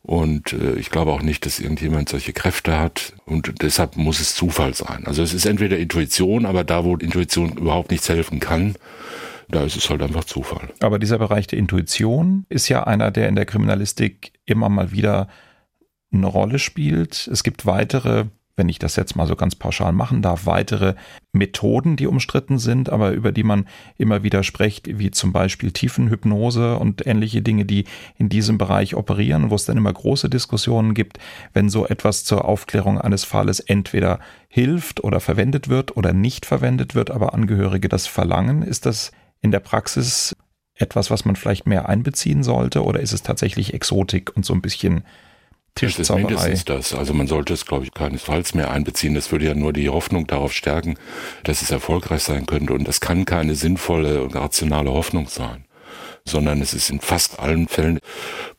[0.04, 3.14] Und äh, ich glaube auch nicht, dass irgendjemand solche Kräfte hat.
[3.26, 5.08] Und deshalb muss es Zufall sein.
[5.08, 8.76] Also es ist entweder Intuition, aber da, wo Intuition überhaupt nichts helfen kann,
[9.50, 10.70] da ist es halt einfach Zufall.
[10.82, 15.30] Aber dieser Bereich der Intuition ist ja einer, der in der Kriminalistik immer mal wieder
[16.12, 17.28] eine Rolle spielt.
[17.32, 20.94] Es gibt weitere wenn ich das jetzt mal so ganz pauschal machen darf, weitere
[21.32, 26.78] Methoden, die umstritten sind, aber über die man immer wieder spricht, wie zum Beispiel Tiefenhypnose
[26.78, 27.86] und ähnliche Dinge, die
[28.18, 31.18] in diesem Bereich operieren, wo es dann immer große Diskussionen gibt,
[31.54, 36.94] wenn so etwas zur Aufklärung eines Falles entweder hilft oder verwendet wird oder nicht verwendet
[36.94, 38.62] wird, aber Angehörige das verlangen.
[38.62, 39.12] Ist das
[39.42, 40.36] in der Praxis
[40.76, 44.62] etwas, was man vielleicht mehr einbeziehen sollte oder ist es tatsächlich Exotik und so ein
[44.62, 45.04] bisschen
[45.76, 46.32] Tischzauberei.
[46.32, 46.94] Das ist das.
[46.94, 49.16] Also man sollte es, glaube ich, keinesfalls mehr einbeziehen.
[49.16, 50.96] Das würde ja nur die Hoffnung darauf stärken,
[51.44, 52.74] dass es erfolgreich sein könnte.
[52.74, 55.66] Und das kann keine sinnvolle und rationale Hoffnung sein
[56.26, 58.00] sondern es ist in fast allen Fällen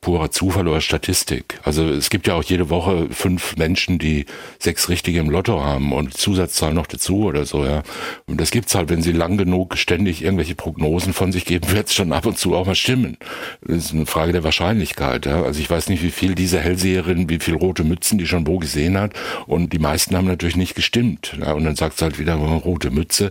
[0.05, 1.59] purer Zufall oder Statistik.
[1.63, 4.27] Also es gibt ja auch jede Woche fünf Menschen, die
[4.59, 7.83] sechs richtige im Lotto haben und Zusatzzahl noch dazu oder so, ja.
[8.27, 11.95] Und das gibt's halt, wenn sie lang genug ständig irgendwelche Prognosen von sich geben, wird's
[11.95, 13.17] schon ab und zu auch mal stimmen.
[13.63, 15.43] Das ist eine Frage der Wahrscheinlichkeit, ja.
[15.43, 18.59] Also ich weiß nicht, wie viel diese Hellseherin, wie viel rote Mützen die schon wo
[18.59, 19.15] gesehen hat
[19.47, 21.35] und die meisten haben natürlich nicht gestimmt.
[21.41, 21.53] Ja.
[21.53, 23.31] Und dann sagt sie halt wieder, oh, rote Mütze.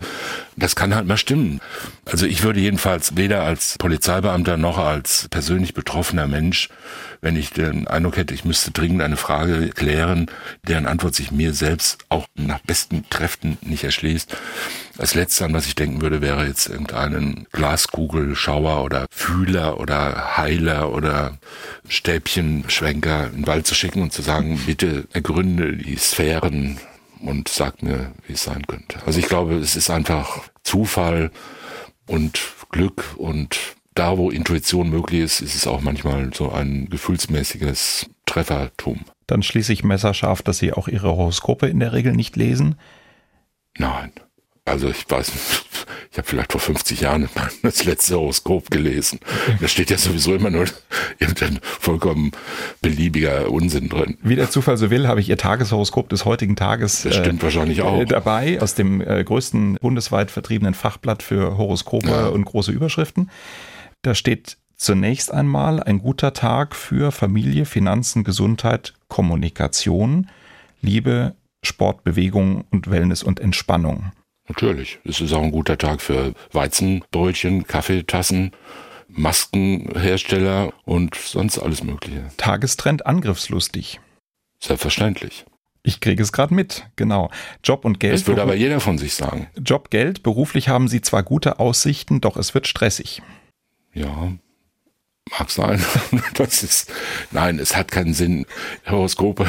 [0.55, 1.61] Das kann halt mal stimmen.
[2.05, 6.62] Also ich würde jedenfalls weder als Polizeibeamter noch als persönlich betroffener Mensch,
[7.21, 10.27] wenn ich den Eindruck hätte, ich müsste dringend eine Frage klären,
[10.67, 14.35] deren Antwort sich mir selbst auch nach besten Kräften nicht erschließt.
[14.97, 20.93] Als letztes, an was ich denken würde, wäre jetzt irgendeinen Glaskugelschauer oder Fühler oder Heiler
[20.93, 21.37] oder
[21.87, 26.79] Stäbchenschwenker in den Wald zu schicken und zu sagen, bitte ergründe die Sphären
[27.21, 28.99] und sagt mir, wie es sein könnte.
[29.05, 31.31] Also ich glaube, es ist einfach Zufall
[32.05, 33.57] und Glück und
[33.95, 39.01] da, wo Intuition möglich ist, ist es auch manchmal so ein gefühlsmäßiges Treffertum.
[39.27, 42.75] Dann schließe ich messerscharf, dass Sie auch Ihre Horoskope in der Regel nicht lesen?
[43.77, 44.11] Nein.
[44.65, 45.31] Also ich weiß
[46.11, 47.27] ich habe vielleicht vor 50 Jahren
[47.63, 49.19] das letzte Horoskop gelesen.
[49.59, 50.65] Da steht ja sowieso immer nur
[51.19, 52.31] irgendein vollkommen
[52.81, 54.17] beliebiger Unsinn drin.
[54.21, 57.43] Wie der Zufall so will, habe ich Ihr Tageshoroskop des heutigen Tages das stimmt äh,
[57.43, 58.01] wahrscheinlich auch.
[58.01, 62.27] Äh, dabei aus dem äh, größten bundesweit vertriebenen Fachblatt für Horoskope ja.
[62.27, 63.29] und große Überschriften.
[64.03, 70.29] Da steht zunächst einmal ein guter Tag für Familie, Finanzen, Gesundheit, Kommunikation,
[70.81, 74.11] Liebe, Sport, Bewegung und Wellness und Entspannung.
[74.49, 74.99] Natürlich.
[75.05, 78.51] Es ist auch ein guter Tag für Weizenbrötchen, Kaffeetassen,
[79.07, 82.25] Maskenhersteller und sonst alles Mögliche.
[82.35, 84.01] Tagestrend angriffslustig.
[84.59, 85.45] Selbstverständlich.
[85.81, 87.29] Ich kriege es gerade mit, genau.
[87.63, 88.15] Job und Geld.
[88.15, 89.47] Das würde aber jeder von sich sagen.
[89.57, 93.21] Job, Geld, beruflich haben sie zwar gute Aussichten, doch es wird stressig.
[93.93, 94.33] Ja,
[95.39, 95.83] Mag sein.
[96.33, 96.91] Das ist,
[97.31, 98.45] nein, es hat keinen Sinn,
[98.87, 99.45] Horoskope.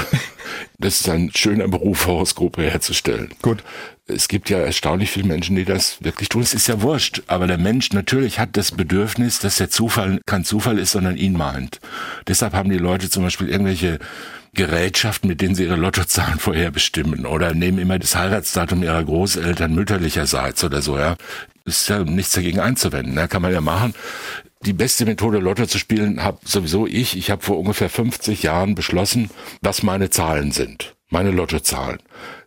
[0.78, 3.32] Das ist ein schöner Beruf, Horoskope herzustellen.
[3.42, 3.62] Gut.
[4.06, 6.42] Es gibt ja erstaunlich viele Menschen, die das wirklich tun.
[6.42, 7.22] Es ist ja wurscht.
[7.26, 11.32] Aber der Mensch natürlich hat das Bedürfnis, dass der Zufall kein Zufall ist, sondern ihn
[11.32, 11.80] meint.
[12.26, 13.98] Deshalb haben die Leute zum Beispiel irgendwelche
[14.52, 20.62] Gerätschaften, mit denen sie ihre Lottozahlen vorherbestimmen oder nehmen immer das Heiratsdatum ihrer Großeltern mütterlicherseits
[20.64, 21.16] oder so, ja.
[21.66, 23.26] Ist ja nichts dagegen einzuwenden, ne?
[23.26, 23.94] kann man ja machen
[24.62, 27.16] Die beste Methode, Lotto zu spielen, habe sowieso ich.
[27.16, 29.30] Ich habe vor ungefähr 50 Jahren beschlossen,
[29.62, 30.94] was meine Zahlen sind.
[31.10, 32.00] Meine Lottozahlen.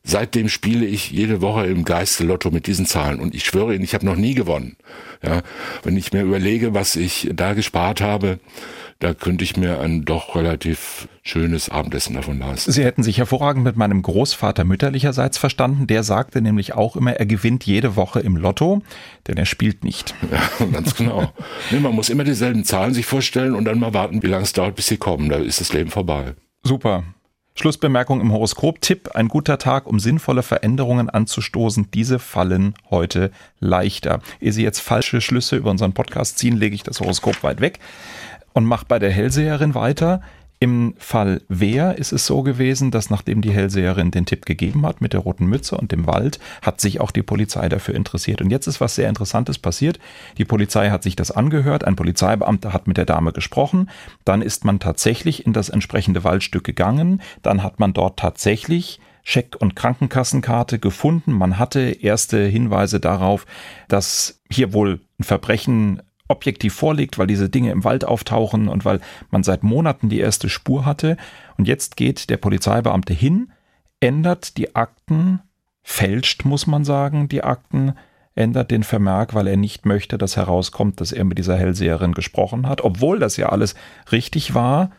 [0.03, 3.83] Seitdem spiele ich jede Woche im Geiste Lotto mit diesen Zahlen und ich schwöre Ihnen,
[3.83, 4.77] ich habe noch nie gewonnen.
[5.23, 5.41] Ja,
[5.83, 8.39] wenn ich mir überlege, was ich da gespart habe,
[8.99, 12.71] da könnte ich mir ein doch relativ schönes Abendessen davon leisten.
[12.71, 15.85] Sie hätten sich hervorragend mit meinem Großvater mütterlicherseits verstanden.
[15.85, 18.81] Der sagte nämlich auch immer, er gewinnt jede Woche im Lotto,
[19.27, 20.15] denn er spielt nicht.
[20.29, 21.31] Ja, ganz genau.
[21.71, 24.51] nee, man muss immer dieselben Zahlen sich vorstellen und dann mal warten, wie lange es
[24.51, 25.29] dauert, bis sie kommen.
[25.29, 26.33] Da ist das Leben vorbei.
[26.63, 27.03] Super.
[27.55, 28.81] Schlussbemerkung im Horoskop.
[28.81, 31.89] Tipp, ein guter Tag, um sinnvolle Veränderungen anzustoßen.
[31.93, 34.19] Diese fallen heute leichter.
[34.41, 37.79] Ehe Sie jetzt falsche Schlüsse über unseren Podcast ziehen, lege ich das Horoskop weit weg
[38.57, 40.19] und mache bei der Hellseherin weiter.
[40.59, 44.99] Im Fall Wehr ist es so gewesen, dass nachdem die Hellseherin den Tipp gegeben hat
[44.99, 48.41] mit der roten Mütze und dem Wald, hat sich auch die Polizei dafür interessiert.
[48.41, 49.99] Und jetzt ist was sehr Interessantes passiert.
[50.39, 53.91] Die Polizei hat sich das angehört, ein Polizeibeamter hat mit der Dame gesprochen,
[54.25, 59.57] dann ist man tatsächlich in das entsprechende Waldstück gegangen, dann hat man dort tatsächlich Scheck-
[59.59, 61.33] und Krankenkassenkarte gefunden.
[61.33, 63.45] Man hatte erste Hinweise darauf,
[63.87, 68.99] dass hier wohl ein Verbrechen objektiv vorliegt, weil diese Dinge im Wald auftauchen und weil
[69.31, 71.17] man seit Monaten die erste Spur hatte.
[71.57, 73.51] Und jetzt geht der Polizeibeamte hin,
[73.99, 75.41] ändert die Akten,
[75.83, 77.93] fälscht, muss man sagen, die Akten,
[78.35, 82.69] ändert den Vermerk, weil er nicht möchte, dass herauskommt, dass er mit dieser Hellseherin gesprochen
[82.69, 82.83] hat.
[82.83, 83.73] Obwohl das ja alles
[84.11, 84.91] richtig war,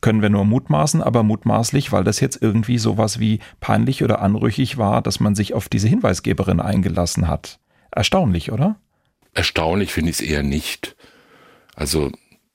[0.00, 4.78] können wir nur mutmaßen, aber mutmaßlich, weil das jetzt irgendwie sowas wie peinlich oder anrüchig
[4.78, 7.58] war, dass man sich auf diese Hinweisgeberin eingelassen hat.
[7.90, 8.76] Erstaunlich, oder?
[9.34, 10.96] Erstaunlich finde ich es eher nicht.
[11.74, 12.10] Also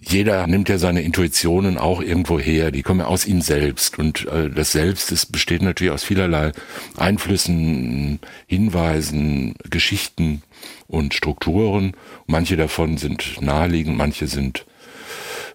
[0.08, 4.28] jeder nimmt ja seine Intuitionen auch irgendwo her, die kommen ja aus ihm selbst und
[4.28, 6.52] äh, das Selbst das besteht natürlich aus vielerlei
[6.96, 10.44] Einflüssen, Hinweisen, Geschichten
[10.88, 11.94] und Strukturen.
[12.28, 14.66] Manche davon sind naheliegend, manche sind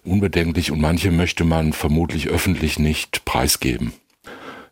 [0.03, 3.93] unbedenklich und manche möchte man vermutlich öffentlich nicht preisgeben.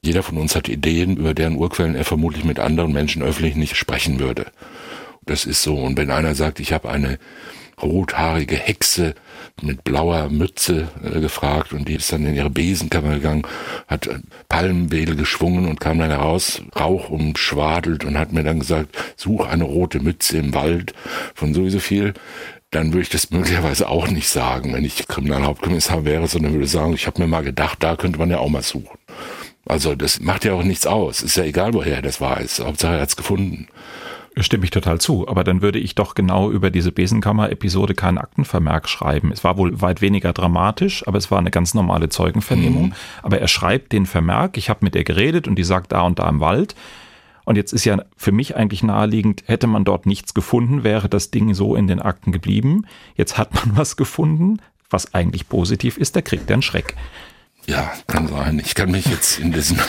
[0.01, 3.75] Jeder von uns hat Ideen, über deren Urquellen er vermutlich mit anderen Menschen öffentlich nicht
[3.75, 4.47] sprechen würde.
[5.29, 5.75] Das ist so.
[5.75, 7.19] Und wenn einer sagt, ich habe eine
[7.79, 9.13] rothaarige Hexe
[9.61, 13.43] mit blauer Mütze äh, gefragt und die ist dann in ihre Besenkammer gegangen,
[13.87, 14.09] hat
[14.49, 19.65] Palmenwedel geschwungen und kam dann heraus, Rauch umschwadelt und hat mir dann gesagt, such eine
[19.65, 20.93] rote Mütze im Wald
[21.35, 22.15] von sowieso viel.
[22.71, 26.93] Dann würde ich das möglicherweise auch nicht sagen, wenn ich Kriminalhauptkommissar wäre, sondern würde sagen,
[26.93, 28.97] ich habe mir mal gedacht, da könnte man ja auch mal suchen.
[29.65, 31.21] Also das macht ja auch nichts aus.
[31.21, 32.61] Ist ja egal, woher er das weiß.
[32.61, 33.67] Hauptsache er hat es gefunden.
[34.37, 38.87] Stimme ich total zu, aber dann würde ich doch genau über diese Besenkammer-Episode keinen Aktenvermerk
[38.87, 39.31] schreiben.
[39.31, 42.87] Es war wohl weit weniger dramatisch, aber es war eine ganz normale Zeugenvernehmung.
[42.87, 42.93] Mhm.
[43.23, 46.19] Aber er schreibt den Vermerk, ich habe mit ihr geredet und die sagt da und
[46.19, 46.75] da im Wald.
[47.43, 51.31] Und jetzt ist ja für mich eigentlich naheliegend, hätte man dort nichts gefunden, wäre das
[51.31, 52.85] Ding so in den Akten geblieben.
[53.15, 54.59] Jetzt hat man was gefunden,
[54.91, 56.95] was eigentlich positiv ist, da kriegt er einen Schreck.
[57.69, 58.57] Ja, kann sein.
[58.57, 59.79] Ich kann mich jetzt in diesen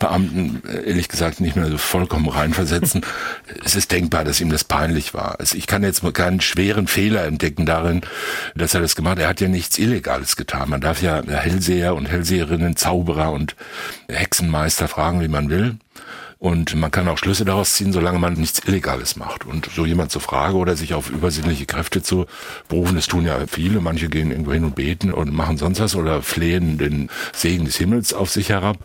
[0.00, 3.02] Beamten ehrlich gesagt nicht mehr so vollkommen reinversetzen.
[3.64, 5.38] es ist denkbar, dass ihm das peinlich war.
[5.38, 8.00] Also ich kann jetzt keinen schweren Fehler entdecken darin,
[8.56, 9.20] dass er das gemacht hat.
[9.20, 10.70] Er hat ja nichts Illegales getan.
[10.70, 13.54] Man darf ja Hellseher und Hellseherinnen, Zauberer und
[14.08, 15.76] Hexenmeister fragen, wie man will.
[16.40, 19.44] Und man kann auch Schlüsse daraus ziehen, solange man nichts Illegales macht.
[19.44, 22.24] Und so jemand zur Frage oder sich auf übersinnliche Kräfte zu
[22.66, 23.82] berufen, das tun ja viele.
[23.82, 27.76] Manche gehen irgendwo hin und beten und machen sonst was oder flehen den Segen des
[27.76, 28.78] Himmels auf sich herab.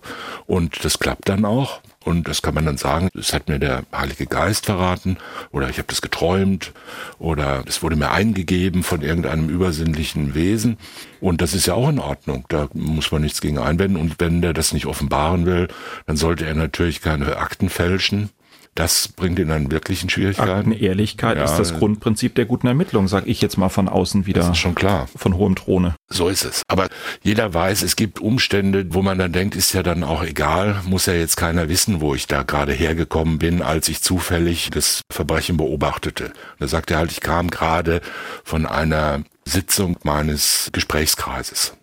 [0.45, 1.79] Und das klappt dann auch.
[2.05, 5.17] Und das kann man dann sagen, das hat mir der Heilige Geist verraten
[5.51, 6.71] oder ich habe das geträumt
[7.17, 10.77] oder es wurde mir eingegeben von irgendeinem übersinnlichen Wesen.
[11.19, 12.45] Und das ist ja auch in Ordnung.
[12.47, 13.97] Da muss man nichts gegen einwenden.
[13.97, 15.67] Und wenn der das nicht offenbaren will,
[16.05, 18.29] dann sollte er natürlich keine Akten fälschen
[18.75, 20.73] das bringt ihn dann wirklichen Schwierigkeiten.
[20.73, 24.41] Ehrlichkeit ja, ist das Grundprinzip der guten Ermittlung, sag ich jetzt mal von außen wieder.
[24.41, 25.07] Das ist schon klar.
[25.15, 25.95] Von hohem Throne.
[26.09, 26.61] So ist es.
[26.67, 26.89] Aber
[27.23, 31.05] jeder weiß, es gibt Umstände, wo man dann denkt, ist ja dann auch egal, muss
[31.05, 35.55] ja jetzt keiner wissen, wo ich da gerade hergekommen bin, als ich zufällig das Verbrechen
[35.55, 36.33] beobachtete.
[36.59, 38.01] Da sagt er halt, ich kam gerade
[38.43, 41.77] von einer Sitzung meines Gesprächskreises.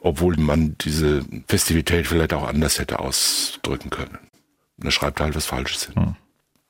[0.00, 4.16] Obwohl man diese Festivität vielleicht auch anders hätte ausdrücken können.
[4.78, 5.94] Da schreibt er halt was Falsches hin.
[5.96, 6.16] Hm.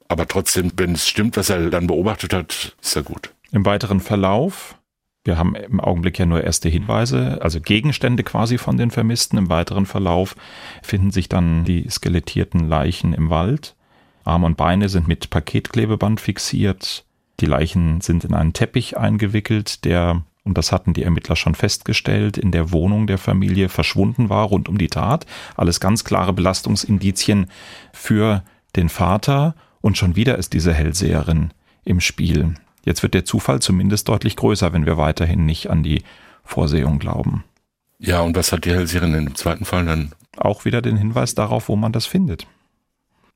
[0.08, 3.34] Aber trotzdem, wenn es stimmt, was er dann beobachtet hat, ist ja gut.
[3.52, 4.78] Im weiteren Verlauf,
[5.24, 9.38] wir haben im Augenblick ja nur erste Hinweise, also Gegenstände quasi von den Vermissten.
[9.38, 10.34] Im weiteren Verlauf
[10.82, 13.76] finden sich dann die skelettierten Leichen im Wald.
[14.24, 17.04] Arme und Beine sind mit Paketklebeband fixiert.
[17.40, 22.38] Die Leichen sind in einen Teppich eingewickelt, der, und das hatten die Ermittler schon festgestellt,
[22.38, 25.26] in der Wohnung der Familie verschwunden war rund um die Tat.
[25.56, 27.50] Alles ganz klare Belastungsindizien
[27.92, 28.42] für
[28.76, 31.52] den Vater und schon wieder ist diese Hellseherin
[31.84, 32.54] im Spiel.
[32.84, 36.02] Jetzt wird der Zufall zumindest deutlich größer, wenn wir weiterhin nicht an die
[36.44, 37.44] Vorsehung glauben.
[37.98, 40.12] Ja, und was hat die Hellseherin in dem zweiten Fall dann?
[40.36, 42.46] Auch wieder den Hinweis darauf, wo man das findet.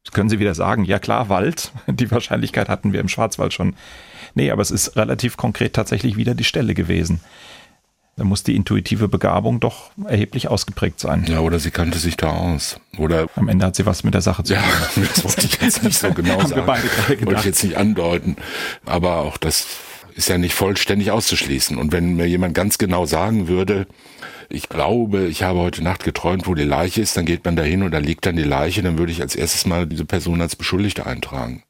[0.04, 1.72] Jetzt können Sie wieder sagen, ja klar, Wald.
[1.86, 3.74] Die Wahrscheinlichkeit hatten wir im Schwarzwald schon.
[4.34, 7.20] Nee, aber es ist relativ konkret tatsächlich wieder die Stelle gewesen.
[8.16, 11.24] Da muss die intuitive Begabung doch erheblich ausgeprägt sein.
[11.28, 12.78] Ja, oder sie kannte sich da aus.
[12.98, 14.62] Oder am Ende hat sie was mit der Sache zu tun.
[14.96, 16.66] Ja, das wollte ich jetzt nicht so genau sagen.
[16.66, 18.36] Wollte ich jetzt nicht andeuten.
[18.84, 19.66] Aber auch das
[20.14, 21.78] ist ja nicht vollständig auszuschließen.
[21.78, 23.86] Und wenn mir jemand ganz genau sagen würde,
[24.50, 27.82] ich glaube, ich habe heute Nacht geträumt, wo die Leiche ist, dann geht man dahin
[27.82, 30.56] und da liegt dann die Leiche, dann würde ich als erstes mal diese Person als
[30.56, 31.62] Beschuldigte eintragen.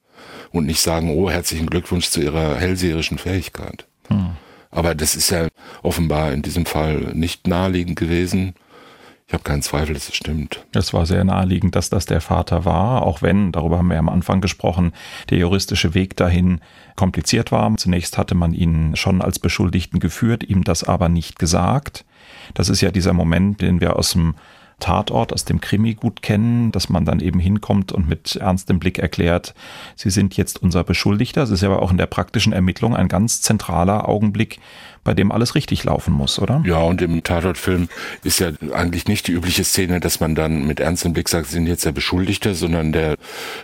[0.51, 3.87] Und nicht sagen, oh, herzlichen Glückwunsch zu ihrer hellseherischen Fähigkeit.
[4.09, 4.33] Hm.
[4.73, 5.49] Aber das ist ja
[5.83, 8.55] offenbar in diesem Fall nicht naheliegend gewesen.
[9.29, 10.65] Ich habe keinen Zweifel, dass es stimmt.
[10.75, 14.09] Es war sehr naheliegend, dass das der Vater war, auch wenn, darüber haben wir am
[14.09, 14.93] Anfang gesprochen,
[15.31, 16.61] der juristische Weg dahin
[16.97, 17.75] kompliziert war.
[17.77, 22.05] Zunächst hatte man ihn schon als Beschuldigten geführt, ihm das aber nicht gesagt.
[22.55, 24.35] Das ist ja dieser Moment, den wir aus dem
[24.83, 28.99] Tatort aus dem Krimi gut kennen, dass man dann eben hinkommt und mit ernstem Blick
[28.99, 29.55] erklärt,
[29.95, 31.43] Sie sind jetzt unser Beschuldigter.
[31.43, 34.59] Das ist ja aber auch in der praktischen Ermittlung ein ganz zentraler Augenblick,
[35.05, 36.63] bei dem alles richtig laufen muss, oder?
[36.67, 37.89] Ja, und im Tatortfilm
[38.25, 41.53] ist ja eigentlich nicht die übliche Szene, dass man dann mit ernstem Blick sagt, Sie
[41.55, 43.17] sind jetzt der Beschuldigte, sondern der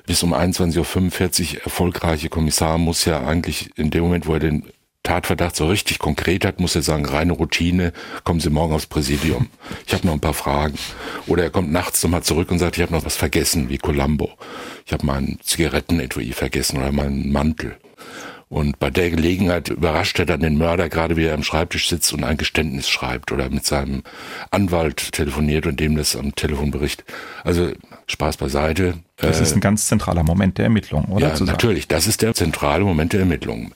[0.07, 4.65] bis um 21.45 Uhr erfolgreiche Kommissar muss ja eigentlich in dem Moment, wo er den
[5.09, 7.95] Tatverdacht so richtig konkret hat, muss er sagen, reine Routine,
[8.25, 9.49] kommen Sie morgen aufs Präsidium.
[9.87, 10.75] Ich habe noch ein paar Fragen.
[11.27, 14.31] Oder er kommt nachts nochmal zurück und sagt, ich habe noch was vergessen, wie Columbo.
[14.85, 17.77] Ich habe meinen Zigarettenetui vergessen oder meinen Mantel.
[18.51, 22.13] Und bei der Gelegenheit überrascht er dann den Mörder, gerade wie er am Schreibtisch sitzt
[22.13, 24.03] und ein Geständnis schreibt oder mit seinem
[24.51, 27.07] Anwalt telefoniert und dem das am Telefon berichtet.
[27.45, 27.73] Also
[28.07, 28.95] Spaß beiseite.
[29.17, 31.35] Das ist ein ganz zentraler Moment der Ermittlung, oder?
[31.35, 31.89] Ja, natürlich.
[31.89, 33.73] Das ist der zentrale Moment der Ermittlung.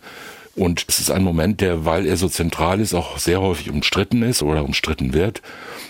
[0.55, 4.23] Und es ist ein Moment, der, weil er so zentral ist, auch sehr häufig umstritten
[4.23, 5.41] ist oder umstritten wird.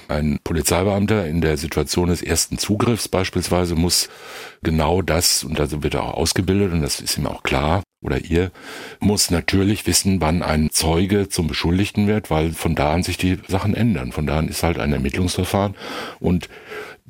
[0.08, 4.08] Ein Polizeibeamter in der Situation des ersten Zugriffs beispielsweise muss
[4.62, 8.18] genau das, und da wird er auch ausgebildet, und das ist ihm auch klar, oder
[8.18, 8.50] ihr,
[9.00, 13.38] muss natürlich wissen, wann ein Zeuge zum Beschuldigten wird, weil von da an sich die
[13.48, 14.12] Sachen ändern.
[14.12, 15.74] Von da an ist halt ein Ermittlungsverfahren
[16.18, 16.48] und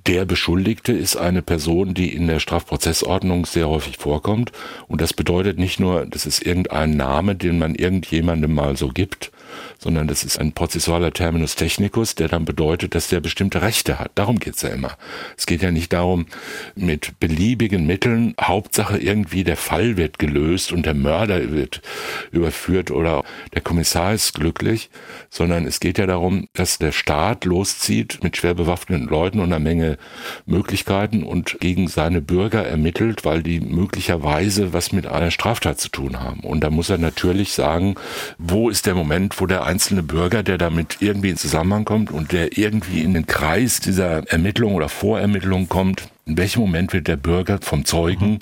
[0.07, 4.53] der Beschuldigte ist eine Person, die in der Strafprozessordnung sehr häufig vorkommt.
[4.89, 9.31] Und das bedeutet nicht nur, das ist irgendein Name, den man irgendjemandem mal so gibt,
[9.79, 14.13] sondern das ist ein prozessualer Terminus technicus, der dann bedeutet, dass der bestimmte Rechte hat.
[14.15, 14.97] Darum geht's ja immer.
[15.37, 16.27] Es geht ja nicht darum,
[16.75, 21.83] mit beliebigen Mitteln, Hauptsache irgendwie der Fall wird gelöst und der Mörder wird
[22.31, 24.91] überführt oder der Kommissar ist glücklich,
[25.31, 29.59] sondern es geht ja darum, dass der Staat loszieht mit schwer bewaffneten Leuten und einer
[29.59, 29.99] Menge
[30.47, 36.21] Möglichkeiten und gegen seine Bürger ermittelt, weil die möglicherweise was mit einer Straftat zu tun
[36.21, 36.41] haben.
[36.41, 37.95] Und da muss er natürlich sagen,
[38.39, 42.31] wo ist der Moment, wo der einzelne Bürger, der damit irgendwie in Zusammenhang kommt und
[42.31, 47.17] der irgendwie in den Kreis dieser Ermittlung oder Vorermittlung kommt, in welchem Moment wird der
[47.17, 48.39] Bürger vom Zeugen,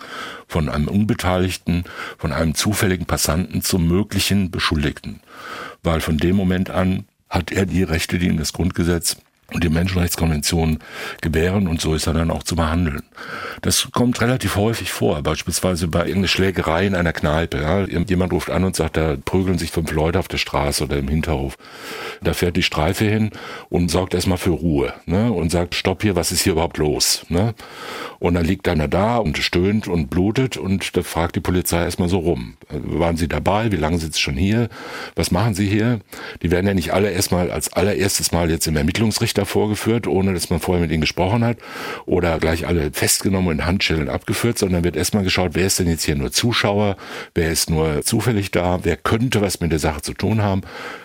[0.46, 1.84] von einem Unbeteiligten,
[2.18, 5.20] von einem zufälligen Passanten zum möglichen Beschuldigten?
[5.82, 9.16] Weil von dem Moment an hat er die Rechte, die ihm das Grundgesetz
[9.52, 10.78] und die Menschenrechtskonvention
[11.20, 13.02] gewähren und so ist er dann auch zu behandeln.
[13.62, 17.60] Das kommt relativ häufig vor, beispielsweise bei irgendeiner Schlägerei in einer Kneipe.
[17.60, 17.84] Ja.
[17.84, 21.08] Jemand ruft an und sagt, da prügeln sich fünf Leute auf der Straße oder im
[21.08, 21.56] Hinterhof.
[22.22, 23.30] Da fährt die Streife hin
[23.68, 27.24] und sorgt erstmal für Ruhe ne, und sagt, stopp hier, was ist hier überhaupt los?
[27.28, 27.54] Ne?
[28.18, 32.08] Und dann liegt einer da und stöhnt und blutet und da fragt die Polizei erstmal
[32.08, 32.54] so rum.
[32.68, 33.72] Waren Sie dabei?
[33.72, 34.68] Wie lange sind Sie schon hier?
[35.16, 36.00] Was machen Sie hier?
[36.42, 40.50] Die werden ja nicht alle erstmal als allererstes Mal jetzt im Ermittlungsrichter vorgeführt, ohne dass
[40.50, 41.58] man vorher mit ihnen gesprochen hat
[42.06, 45.88] oder gleich alle festgenommen und in Handschellen abgeführt, sondern wird erstmal geschaut, wer ist denn
[45.88, 46.96] jetzt hier nur Zuschauer,
[47.34, 50.62] wer ist nur zufällig da, wer könnte was mit der Sache zu tun haben.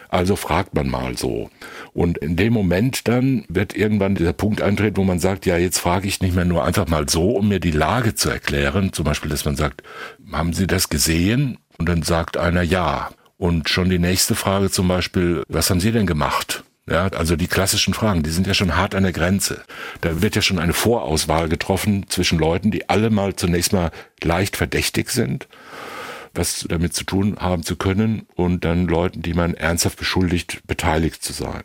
[0.10, 1.50] Also fragt man mal so.
[1.94, 5.80] Und in dem Moment dann wird irgendwann dieser Punkt eintreten, wo man sagt, ja, jetzt
[5.80, 8.94] frage ich nicht mehr nur einfach mal so, um mir die Lage zu erklären.
[8.94, 9.84] Zum Beispiel, dass man sagt,
[10.32, 11.58] haben Sie das gesehen?
[11.78, 13.10] Und dann sagt einer ja.
[13.38, 16.64] Und schon die nächste Frage zum Beispiel, was haben Sie denn gemacht?
[16.88, 19.64] Ja, also die klassischen Fragen, die sind ja schon hart an der Grenze.
[20.02, 23.92] Da wird ja schon eine Vorauswahl getroffen zwischen Leuten, die alle mal zunächst mal
[24.24, 25.48] leicht verdächtig sind,
[26.36, 31.24] was damit zu tun haben zu können, und dann Leuten, die man ernsthaft beschuldigt, beteiligt
[31.24, 31.64] zu sein.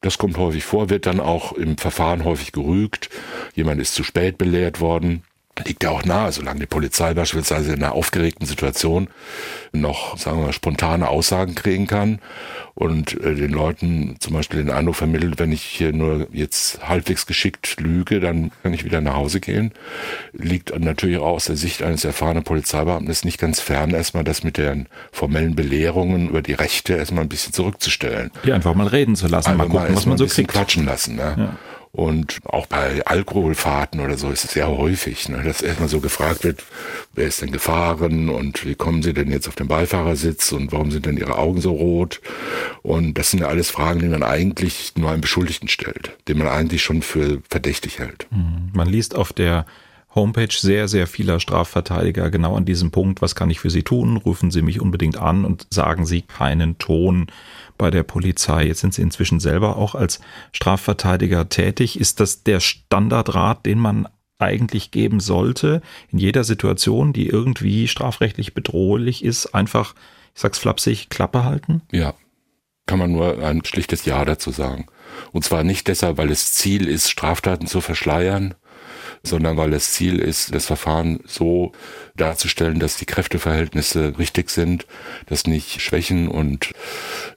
[0.00, 3.08] Das kommt häufig vor, wird dann auch im Verfahren häufig gerügt.
[3.54, 5.22] Jemand ist zu spät belehrt worden
[5.64, 9.08] liegt ja auch nahe, solange die Polizei beispielsweise in einer aufgeregten Situation
[9.72, 12.18] noch, sagen wir mal, spontane Aussagen kriegen kann
[12.74, 17.26] und äh, den Leuten zum Beispiel den Eindruck vermittelt, wenn ich hier nur jetzt halbwegs
[17.26, 19.72] geschickt lüge, dann kann ich wieder nach Hause gehen,
[20.32, 24.56] liegt natürlich auch aus der Sicht eines erfahrenen Polizeibeamten nicht ganz fern, erstmal das mit
[24.56, 28.30] den formellen Belehrungen über die Rechte erstmal ein bisschen zurückzustellen.
[28.44, 30.50] Die einfach mal reden zu lassen, Einfach mal gucken, was man so kriegt.
[30.52, 31.16] quatschen lassen.
[31.16, 31.34] Ne?
[31.36, 31.56] Ja.
[31.92, 36.44] Und auch bei Alkoholfahrten oder so ist es sehr häufig, ne, dass erstmal so gefragt
[36.44, 36.62] wird,
[37.14, 40.92] wer ist denn gefahren und wie kommen Sie denn jetzt auf den Beifahrersitz und warum
[40.92, 42.20] sind denn Ihre Augen so rot?
[42.82, 46.46] Und das sind ja alles Fragen, die man eigentlich nur einem Beschuldigten stellt, den man
[46.46, 48.28] eigentlich schon für verdächtig hält.
[48.30, 48.70] Mhm.
[48.72, 49.66] Man liest auf der
[50.14, 54.16] Homepage sehr, sehr vieler Strafverteidiger genau an diesem Punkt, was kann ich für Sie tun?
[54.16, 57.26] Rufen Sie mich unbedingt an und sagen Sie keinen Ton
[57.80, 58.66] bei der Polizei.
[58.66, 60.20] Jetzt sind Sie inzwischen selber auch als
[60.52, 61.98] Strafverteidiger tätig.
[61.98, 64.06] Ist das der Standardrat, den man
[64.38, 69.94] eigentlich geben sollte, in jeder Situation, die irgendwie strafrechtlich bedrohlich ist, einfach,
[70.34, 71.80] ich sag's flapsig, Klappe halten?
[71.90, 72.12] Ja,
[72.84, 74.86] kann man nur ein schlichtes Ja dazu sagen.
[75.32, 78.54] Und zwar nicht deshalb, weil es Ziel ist, Straftaten zu verschleiern,
[79.22, 81.72] sondern weil das Ziel ist, das Verfahren so
[82.16, 84.86] darzustellen, dass die Kräfteverhältnisse richtig sind,
[85.26, 86.72] dass nicht Schwächen und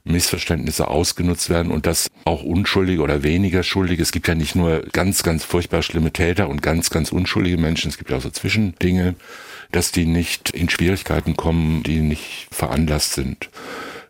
[0.03, 4.81] Missverständnisse ausgenutzt werden und dass auch Unschuldige oder weniger Schuldige, es gibt ja nicht nur
[4.91, 8.29] ganz, ganz furchtbar schlimme Täter und ganz, ganz unschuldige Menschen, es gibt ja auch so
[8.29, 9.15] Zwischendinge,
[9.71, 13.49] dass die nicht in Schwierigkeiten kommen, die nicht veranlasst sind.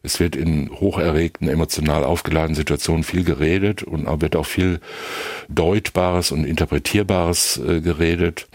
[0.05, 4.81] Es wird in hocherregten, emotional aufgeladenen Situationen viel geredet und wird auch viel
[5.47, 8.49] Deutbares und Interpretierbares äh, geredet.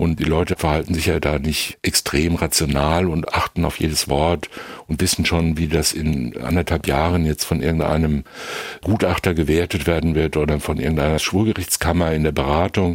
[0.00, 4.48] Und die Leute verhalten sich ja da nicht extrem rational und achten auf jedes Wort
[4.86, 8.24] und wissen schon, wie das in anderthalb Jahren jetzt von irgendeinem
[8.82, 12.92] Gutachter gewertet werden wird oder von irgendeiner Schwurgerichtskammer in der Beratung.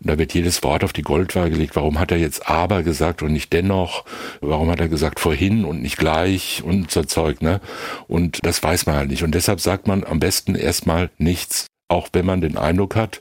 [0.00, 1.76] Und da wird jedes Wort auf die Goldwaage gelegt.
[1.76, 4.06] Warum hat er jetzt aber gesagt und nicht dennoch?
[4.40, 7.60] Warum hat er gesagt vorhin und nicht gleich und so Zeug, ne?
[8.06, 9.22] Und das weiß man halt nicht.
[9.22, 13.20] Und deshalb sagt man am besten erstmal nichts, auch wenn man den Eindruck hat,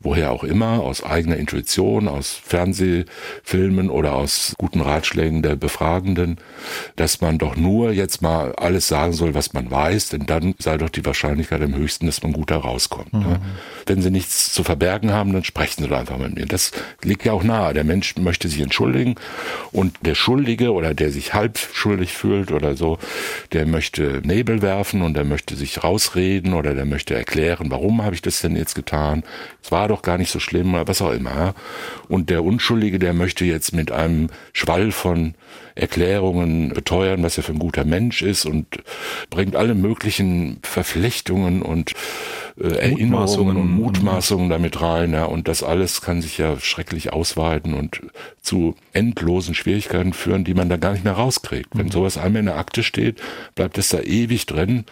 [0.00, 6.36] woher auch immer, aus eigener Intuition, aus Fernsehfilmen oder aus guten Ratschlägen der Befragenden,
[6.96, 10.76] dass man doch nur jetzt mal alles sagen soll, was man weiß, denn dann sei
[10.76, 13.14] doch die Wahrscheinlichkeit am höchsten, dass man gut da rauskommt.
[13.14, 13.20] Ne?
[13.20, 13.36] Mhm.
[13.86, 16.44] Wenn Sie nichts zu verbergen haben, dann sprechen Sie doch einfach mit mir.
[16.44, 16.72] Das
[17.02, 17.72] liegt ja auch nahe.
[17.72, 19.14] Der Mensch möchte sich entschuldigen
[19.72, 22.98] und der Schuldige oder der sich halb schuldig fühlt oder so,
[23.52, 28.14] der möchte Nebel werfen und der möchte sich rausreden oder der möchte erklären, warum habe
[28.14, 29.24] ich das denn jetzt getan?
[29.62, 31.54] Es war doch gar nicht so schlimm oder was auch immer.
[32.08, 35.34] Und der Unschuldige, der möchte jetzt mit einem Schwall von
[35.74, 38.66] Erklärungen beteuern, was er für ein guter Mensch ist und
[39.28, 41.92] bringt alle möglichen Verflechtungen und
[42.58, 45.12] äh, Erinnerungen und Mutmaßungen damit rein.
[45.12, 48.00] Ja, und das alles kann sich ja schrecklich ausweiten und
[48.40, 51.68] zu endlosen Schwierigkeiten führen, die man da gar nicht mehr rauskriegt.
[51.74, 51.92] Wenn mhm.
[51.92, 53.20] sowas einmal in der Akte steht,
[53.54, 54.86] bleibt es da ewig drin.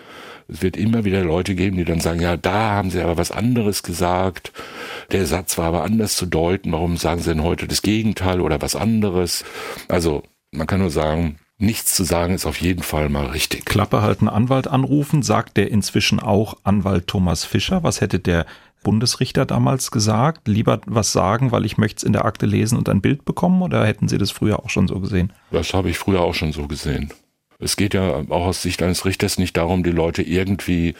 [0.49, 3.31] Es wird immer wieder Leute geben, die dann sagen, ja, da haben sie aber was
[3.31, 4.53] anderes gesagt.
[5.13, 6.73] Der Satz war aber anders zu deuten.
[6.73, 9.45] Warum sagen sie denn heute das Gegenteil oder was anderes?
[9.89, 13.65] Also, man kann nur sagen, nichts zu sagen ist auf jeden Fall mal richtig.
[13.65, 17.83] Klappe halten, Anwalt anrufen, sagt der inzwischen auch Anwalt Thomas Fischer.
[17.83, 18.47] Was hätte der
[18.83, 20.47] Bundesrichter damals gesagt?
[20.47, 23.63] Lieber was sagen, weil ich möchte es in der Akte lesen und ein Bild bekommen
[23.63, 25.33] oder hätten Sie das früher auch schon so gesehen?
[25.51, 27.13] Das habe ich früher auch schon so gesehen.
[27.59, 30.95] Es geht ja auch aus Sicht eines Richters nicht darum, die Leute irgendwie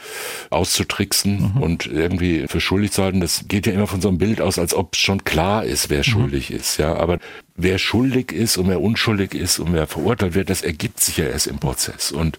[0.51, 1.63] auszutricksen mhm.
[1.63, 3.21] und irgendwie für schuldig zu halten.
[3.21, 5.99] Das geht ja immer von so einem Bild aus, als ob schon klar ist, wer
[5.99, 6.05] mhm.
[6.05, 6.79] schuldig ist.
[6.79, 7.19] Ja, aber
[7.57, 11.27] wer schuldig ist und wer unschuldig ist und wer verurteilt wird, das ergibt sich ja
[11.27, 12.11] erst im Prozess.
[12.11, 12.39] Und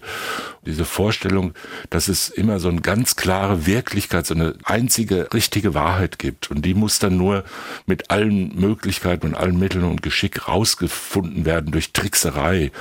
[0.66, 1.54] diese Vorstellung,
[1.90, 6.64] dass es immer so eine ganz klare Wirklichkeit, so eine einzige richtige Wahrheit gibt und
[6.64, 7.44] die muss dann nur
[7.86, 12.72] mit allen Möglichkeiten und allen Mitteln und Geschick rausgefunden werden durch Trickserei.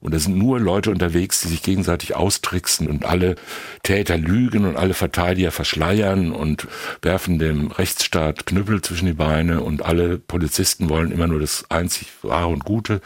[0.00, 3.36] Und da sind nur Leute unterwegs, die sich gegenseitig austricksen und alle
[3.82, 6.66] Täter lügen und alle Verteidiger verschleiern und
[7.02, 12.08] werfen dem Rechtsstaat Knüppel zwischen die Beine und alle Polizisten wollen immer nur das einzig
[12.22, 13.00] wahre und gute.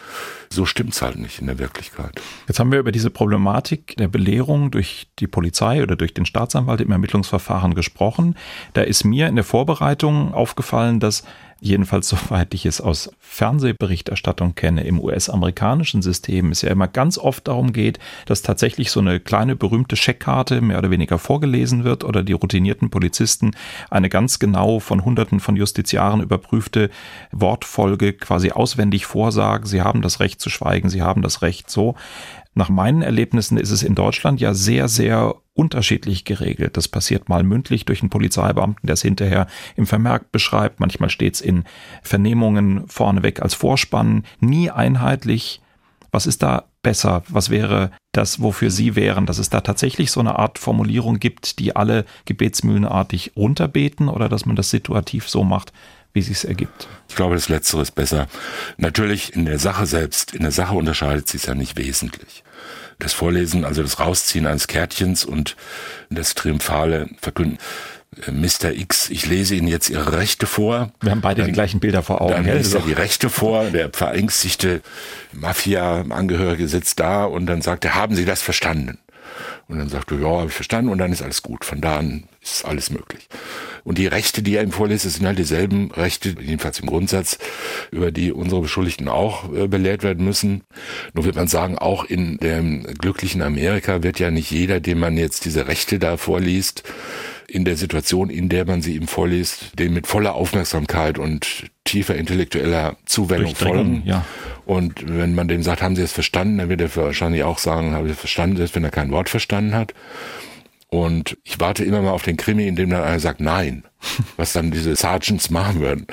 [0.50, 2.20] So stimmt's halt nicht in der Wirklichkeit.
[2.46, 6.80] Jetzt haben wir über diese Problematik der Belehrung durch die Polizei oder durch den Staatsanwalt
[6.80, 8.36] im Ermittlungsverfahren gesprochen.
[8.74, 11.24] Da ist mir in der Vorbereitung aufgefallen, dass
[11.60, 17.48] jedenfalls soweit ich es aus Fernsehberichterstattung kenne, im US-amerikanischen System es ja immer ganz oft
[17.48, 22.22] darum geht, dass tatsächlich so eine kleine berühmte Scheckkarte mehr oder weniger vorgelesen wird oder
[22.22, 23.52] die routinierten Polizisten
[23.90, 26.90] eine ganz genau von Hunderten von Justiziaren überprüfte
[27.32, 29.66] Wortfolge quasi auswendig vorsagen.
[29.66, 31.94] Sie haben das Recht zu schweigen, sie haben das Recht so.
[32.54, 36.76] Nach meinen Erlebnissen ist es in Deutschland ja sehr, sehr unterschiedlich geregelt.
[36.76, 40.80] Das passiert mal mündlich durch einen Polizeibeamten, der es hinterher im Vermerk beschreibt.
[40.80, 41.64] Manchmal steht es in
[42.02, 44.24] Vernehmungen vorneweg als Vorspann.
[44.40, 45.60] Nie einheitlich.
[46.12, 47.24] Was ist da besser?
[47.28, 49.26] Was wäre das, wofür Sie wären?
[49.26, 54.46] Dass es da tatsächlich so eine Art Formulierung gibt, die alle gebetsmühlenartig runterbeten oder dass
[54.46, 55.72] man das situativ so macht,
[56.12, 56.88] wie es sich ergibt?
[57.08, 58.28] Ich glaube, das Letztere ist besser.
[58.76, 62.42] Natürlich in der Sache selbst, in der Sache unterscheidet sich ja nicht wesentlich.
[62.98, 65.56] Das Vorlesen, also das Rausziehen eines Kärtchens und
[66.08, 67.58] das triumphale Verkünden.
[68.26, 68.72] Äh, Mr.
[68.72, 70.92] X, ich lese Ihnen jetzt Ihre Rechte vor.
[71.00, 72.32] Wir haben beide dann, die gleichen Bilder vor Augen.
[72.32, 74.80] Dann liest er die Rechte vor, der verängstigte
[75.32, 78.98] Mafia-Angehörige sitzt da und dann sagt er, haben Sie das verstanden?
[79.68, 81.64] Und dann sagt er, ja, habe ich verstanden und dann ist alles gut.
[81.64, 83.28] Von da an ist alles möglich.
[83.84, 87.38] Und die Rechte, die er ihm vorliest, sind halt dieselben Rechte, jedenfalls im Grundsatz,
[87.90, 90.64] über die unsere Beschuldigten auch äh, belehrt werden müssen.
[91.14, 95.16] Nur wird man sagen, auch in dem glücklichen Amerika wird ja nicht jeder, dem man
[95.16, 96.82] jetzt diese Rechte da vorliest,
[97.48, 102.16] in der Situation, in der man sie ihm vorliest, dem mit voller Aufmerksamkeit und tiefer
[102.16, 104.02] intellektueller Zuwendung folgen.
[104.04, 104.24] Ja.
[104.64, 107.92] Und wenn man dem sagt, haben Sie es verstanden, dann wird er wahrscheinlich auch sagen,
[107.92, 109.94] habe ich es verstanden, selbst wenn er kein Wort verstanden hat.
[110.96, 113.84] Und ich warte immer mal auf den Krimi, in dem dann einer sagt Nein,
[114.38, 116.06] was dann diese Sergeants machen würden.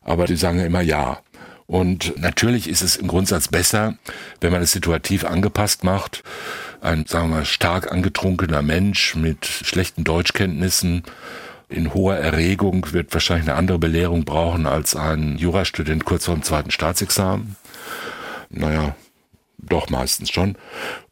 [0.00, 1.20] Aber die sagen ja immer Ja.
[1.66, 3.98] Und natürlich ist es im Grundsatz besser,
[4.40, 6.22] wenn man es situativ angepasst macht.
[6.80, 11.02] Ein, sagen wir mal, stark angetrunkener Mensch mit schlechten Deutschkenntnissen
[11.68, 16.42] in hoher Erregung wird wahrscheinlich eine andere Belehrung brauchen als ein Jurastudent kurz vor dem
[16.42, 17.56] zweiten Staatsexamen.
[18.48, 18.96] Naja,
[19.62, 20.56] doch meistens schon.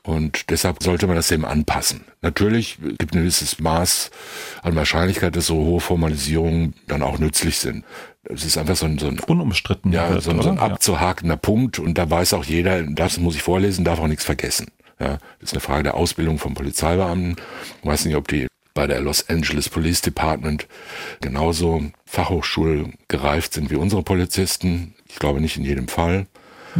[0.02, 2.04] Und deshalb sollte man das eben anpassen.
[2.22, 4.10] Natürlich gibt ein gewisses Maß
[4.62, 7.84] an Wahrscheinlichkeit, dass so hohe Formalisierungen dann auch nützlich sind.
[8.24, 11.36] Es ist einfach so ein, so ein unumstritten, ja, so, ein, so ein abzuhakender.
[11.36, 14.68] Punkt und da weiß auch jeder, das muss ich vorlesen, darf auch nichts vergessen.
[14.98, 17.36] Ja, das ist eine Frage der Ausbildung von Polizeibeamten.
[17.82, 20.68] Ich weiß nicht, ob die bei der Los Angeles Police Department
[21.20, 24.94] genauso Fachhochschul gereift sind wie unsere Polizisten.
[25.08, 26.26] Ich glaube nicht in jedem Fall.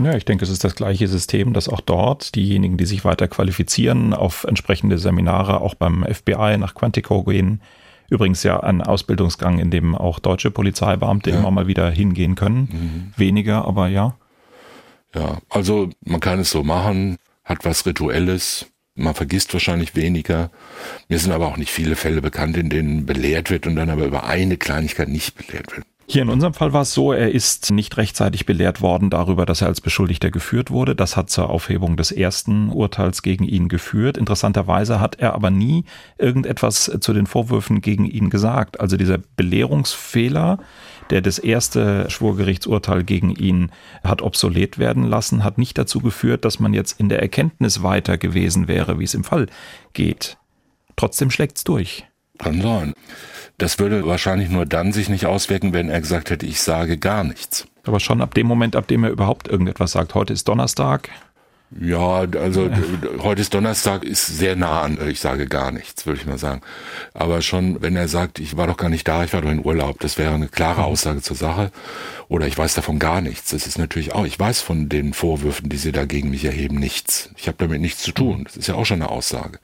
[0.04, 3.28] Ja, ich denke, es ist das gleiche System, dass auch dort diejenigen, die sich weiter
[3.28, 7.62] qualifizieren, auf entsprechende Seminare auch beim FBI nach Quantico gehen.
[8.10, 11.38] Übrigens ja ein Ausbildungsgang, in dem auch deutsche Polizeibeamte ja.
[11.38, 12.68] immer mal wieder hingehen können.
[12.70, 13.12] Mhm.
[13.16, 14.16] Weniger, aber ja.
[15.14, 20.50] Ja, also man kann es so machen, hat was Rituelles, man vergisst wahrscheinlich weniger.
[21.08, 24.04] Mir sind aber auch nicht viele Fälle bekannt, in denen belehrt wird und dann aber
[24.04, 25.86] über eine Kleinigkeit nicht belehrt wird.
[26.10, 29.60] Hier in unserem Fall war es so, er ist nicht rechtzeitig belehrt worden darüber, dass
[29.60, 30.96] er als Beschuldigter geführt wurde.
[30.96, 34.16] Das hat zur Aufhebung des ersten Urteils gegen ihn geführt.
[34.16, 35.84] Interessanterweise hat er aber nie
[36.16, 38.80] irgendetwas zu den Vorwürfen gegen ihn gesagt.
[38.80, 40.60] Also dieser Belehrungsfehler,
[41.10, 43.70] der das erste Schwurgerichtsurteil gegen ihn
[44.02, 48.16] hat obsolet werden lassen, hat nicht dazu geführt, dass man jetzt in der Erkenntnis weiter
[48.16, 49.44] gewesen wäre, wie es im Fall
[49.92, 50.38] geht.
[50.96, 52.06] Trotzdem schlägt's durch.
[52.38, 52.94] Kann sein.
[53.58, 57.24] Das würde wahrscheinlich nur dann sich nicht auswirken, wenn er gesagt hätte, ich sage gar
[57.24, 57.66] nichts.
[57.84, 60.14] Aber schon ab dem Moment, ab dem er überhaupt irgendetwas sagt.
[60.14, 61.10] Heute ist Donnerstag.
[61.78, 62.78] Ja, also ja.
[63.18, 66.62] heute ist Donnerstag, ist sehr nah an, ich sage gar nichts, würde ich mal sagen.
[67.12, 69.62] Aber schon, wenn er sagt, ich war doch gar nicht da, ich war doch in
[69.64, 70.86] Urlaub, das wäre eine klare mhm.
[70.86, 71.70] Aussage zur Sache.
[72.28, 73.50] Oder ich weiß davon gar nichts.
[73.50, 76.76] Das ist natürlich auch, ich weiß von den Vorwürfen, die sie da gegen mich erheben,
[76.76, 77.30] nichts.
[77.36, 78.44] Ich habe damit nichts zu tun.
[78.44, 79.58] Das ist ja auch schon eine Aussage.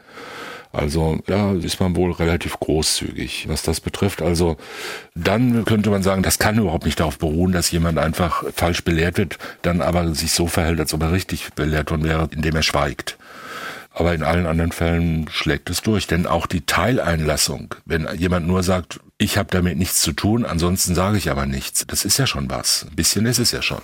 [0.75, 4.23] Also da ist man wohl relativ großzügig, was das betrifft.
[4.23, 4.57] Also
[5.15, 9.17] dann könnte man sagen, das kann überhaupt nicht darauf beruhen, dass jemand einfach falsch belehrt
[9.17, 12.63] wird, dann aber sich so verhält, als ob er richtig belehrt worden wäre, indem er
[12.63, 13.17] schweigt.
[13.93, 16.09] Aber in allen anderen Fällen schlägt es durch.
[16.09, 20.95] Denn auch die Teileinlassung, wenn jemand nur sagt, ich habe damit nichts zu tun, ansonsten
[20.95, 21.87] sage ich aber nichts.
[21.87, 22.87] Das ist ja schon was.
[22.91, 23.81] Ein bisschen ist es ja schon.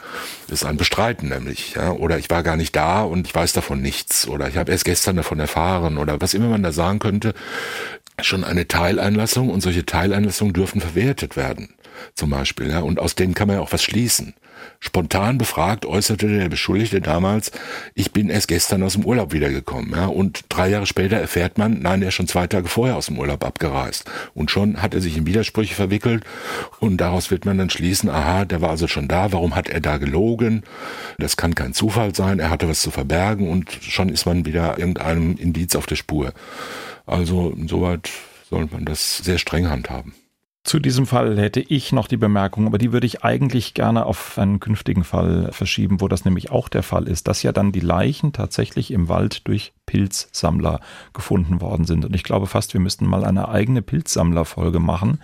[0.49, 1.75] Das ist ein Bestreiten nämlich.
[1.75, 1.93] Ja?
[1.93, 4.27] Oder ich war gar nicht da und ich weiß davon nichts.
[4.27, 5.99] Oder ich habe erst gestern davon erfahren.
[5.99, 7.35] Oder was immer man da sagen könnte.
[8.21, 11.75] Schon eine Teileinlassung und solche Teileinlassungen dürfen verwertet werden.
[12.17, 12.69] Zum Beispiel.
[12.69, 12.81] Ja?
[12.81, 14.35] Und aus denen kann man ja auch was schließen.
[14.79, 17.53] Spontan befragt äußerte der Beschuldigte damals,
[17.95, 19.93] ich bin erst gestern aus dem Urlaub wiedergekommen.
[19.95, 23.07] Ja, und drei Jahre später erfährt man, nein, er ist schon zwei Tage vorher aus
[23.07, 24.11] dem Urlaub abgereist.
[24.35, 26.25] Und schon hat er sich in Widersprüche verwickelt
[26.79, 29.81] und daraus wird man dann schließen, aha, der war also schon da, warum hat er
[29.81, 30.63] da gelogen?
[31.19, 34.79] Das kann kein Zufall sein, er hatte was zu verbergen und schon ist man wieder
[34.79, 36.33] irgendeinem Indiz auf der Spur.
[37.07, 38.11] Also insoweit
[38.49, 40.15] soll man das sehr streng handhaben.
[40.71, 44.39] Zu diesem Fall hätte ich noch die Bemerkung, aber die würde ich eigentlich gerne auf
[44.39, 47.81] einen künftigen Fall verschieben, wo das nämlich auch der Fall ist, dass ja dann die
[47.81, 50.79] Leichen tatsächlich im Wald durch Pilzsammler
[51.13, 52.05] gefunden worden sind.
[52.05, 55.19] Und ich glaube fast, wir müssten mal eine eigene Pilzsammlerfolge machen.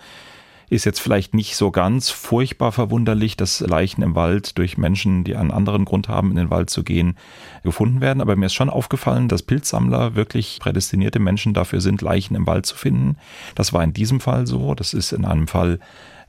[0.69, 5.37] Ist jetzt vielleicht nicht so ganz furchtbar verwunderlich, dass Leichen im Wald durch Menschen, die
[5.37, 7.15] einen anderen Grund haben, in den Wald zu gehen,
[7.63, 8.21] gefunden werden.
[8.21, 12.65] Aber mir ist schon aufgefallen, dass Pilzsammler wirklich prädestinierte Menschen dafür sind, Leichen im Wald
[12.65, 13.15] zu finden.
[13.55, 14.75] Das war in diesem Fall so.
[14.75, 15.79] Das ist in einem Fall,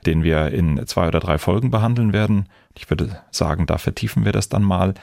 [0.05, 2.47] den wir in zwei oder drei Folgen behandeln werden.
[2.77, 4.93] Ich würde sagen, da vertiefen wir das dann mal.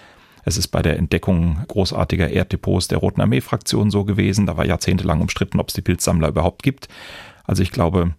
[0.46, 4.46] Es ist bei der Entdeckung großartiger Erddepots der Roten Armee-Fraktion so gewesen.
[4.46, 6.88] Da war jahrzehntelang umstritten, ob es die Pilzsammler überhaupt gibt.
[7.44, 8.14] Also ich glaube,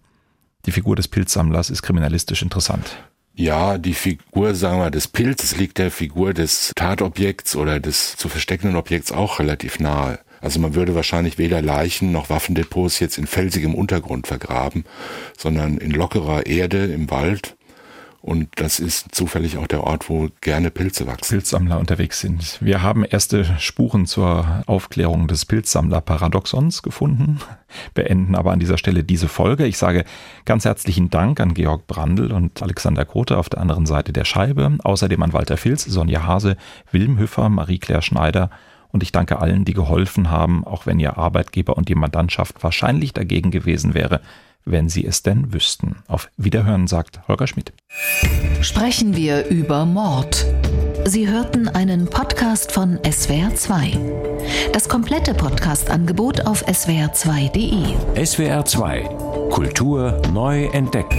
[0.68, 2.98] die Figur des Pilzsammlers ist kriminalistisch interessant.
[3.34, 8.28] Ja, die Figur, sagen wir, des Pilzes liegt der Figur des Tatobjekts oder des zu
[8.28, 10.18] versteckenden Objekts auch relativ nahe.
[10.42, 14.84] Also man würde wahrscheinlich weder Leichen noch Waffendepots jetzt in felsigem Untergrund vergraben,
[15.38, 17.56] sondern in lockerer Erde im Wald
[18.20, 21.36] und das ist zufällig auch der Ort, wo gerne Pilze wachsen.
[21.36, 22.58] Pilzsammler unterwegs sind.
[22.60, 27.38] Wir haben erste Spuren zur Aufklärung des Pilzsammler-Paradoxons gefunden,
[27.94, 29.66] beenden aber an dieser Stelle diese Folge.
[29.66, 30.04] Ich sage
[30.44, 34.76] ganz herzlichen Dank an Georg Brandl und Alexander Kote auf der anderen Seite der Scheibe,
[34.82, 36.56] außerdem an Walter Filz, Sonja Hase,
[36.90, 38.50] Wilm Hüffer, Marie-Claire Schneider
[38.90, 43.12] und ich danke allen, die geholfen haben, auch wenn ihr Arbeitgeber und die Mandantschaft wahrscheinlich
[43.12, 44.20] dagegen gewesen wäre,
[44.70, 45.96] wenn sie es denn wüssten.
[46.06, 47.72] Auf Wiederhören sagt Holger Schmidt.
[48.60, 50.44] Sprechen wir über Mord.
[51.04, 53.98] Sie hörten einen Podcast von SWR2.
[54.72, 57.94] Das komplette Podcast-Angebot auf swr2.de.
[58.22, 61.18] SWR2 Kultur neu entdecken.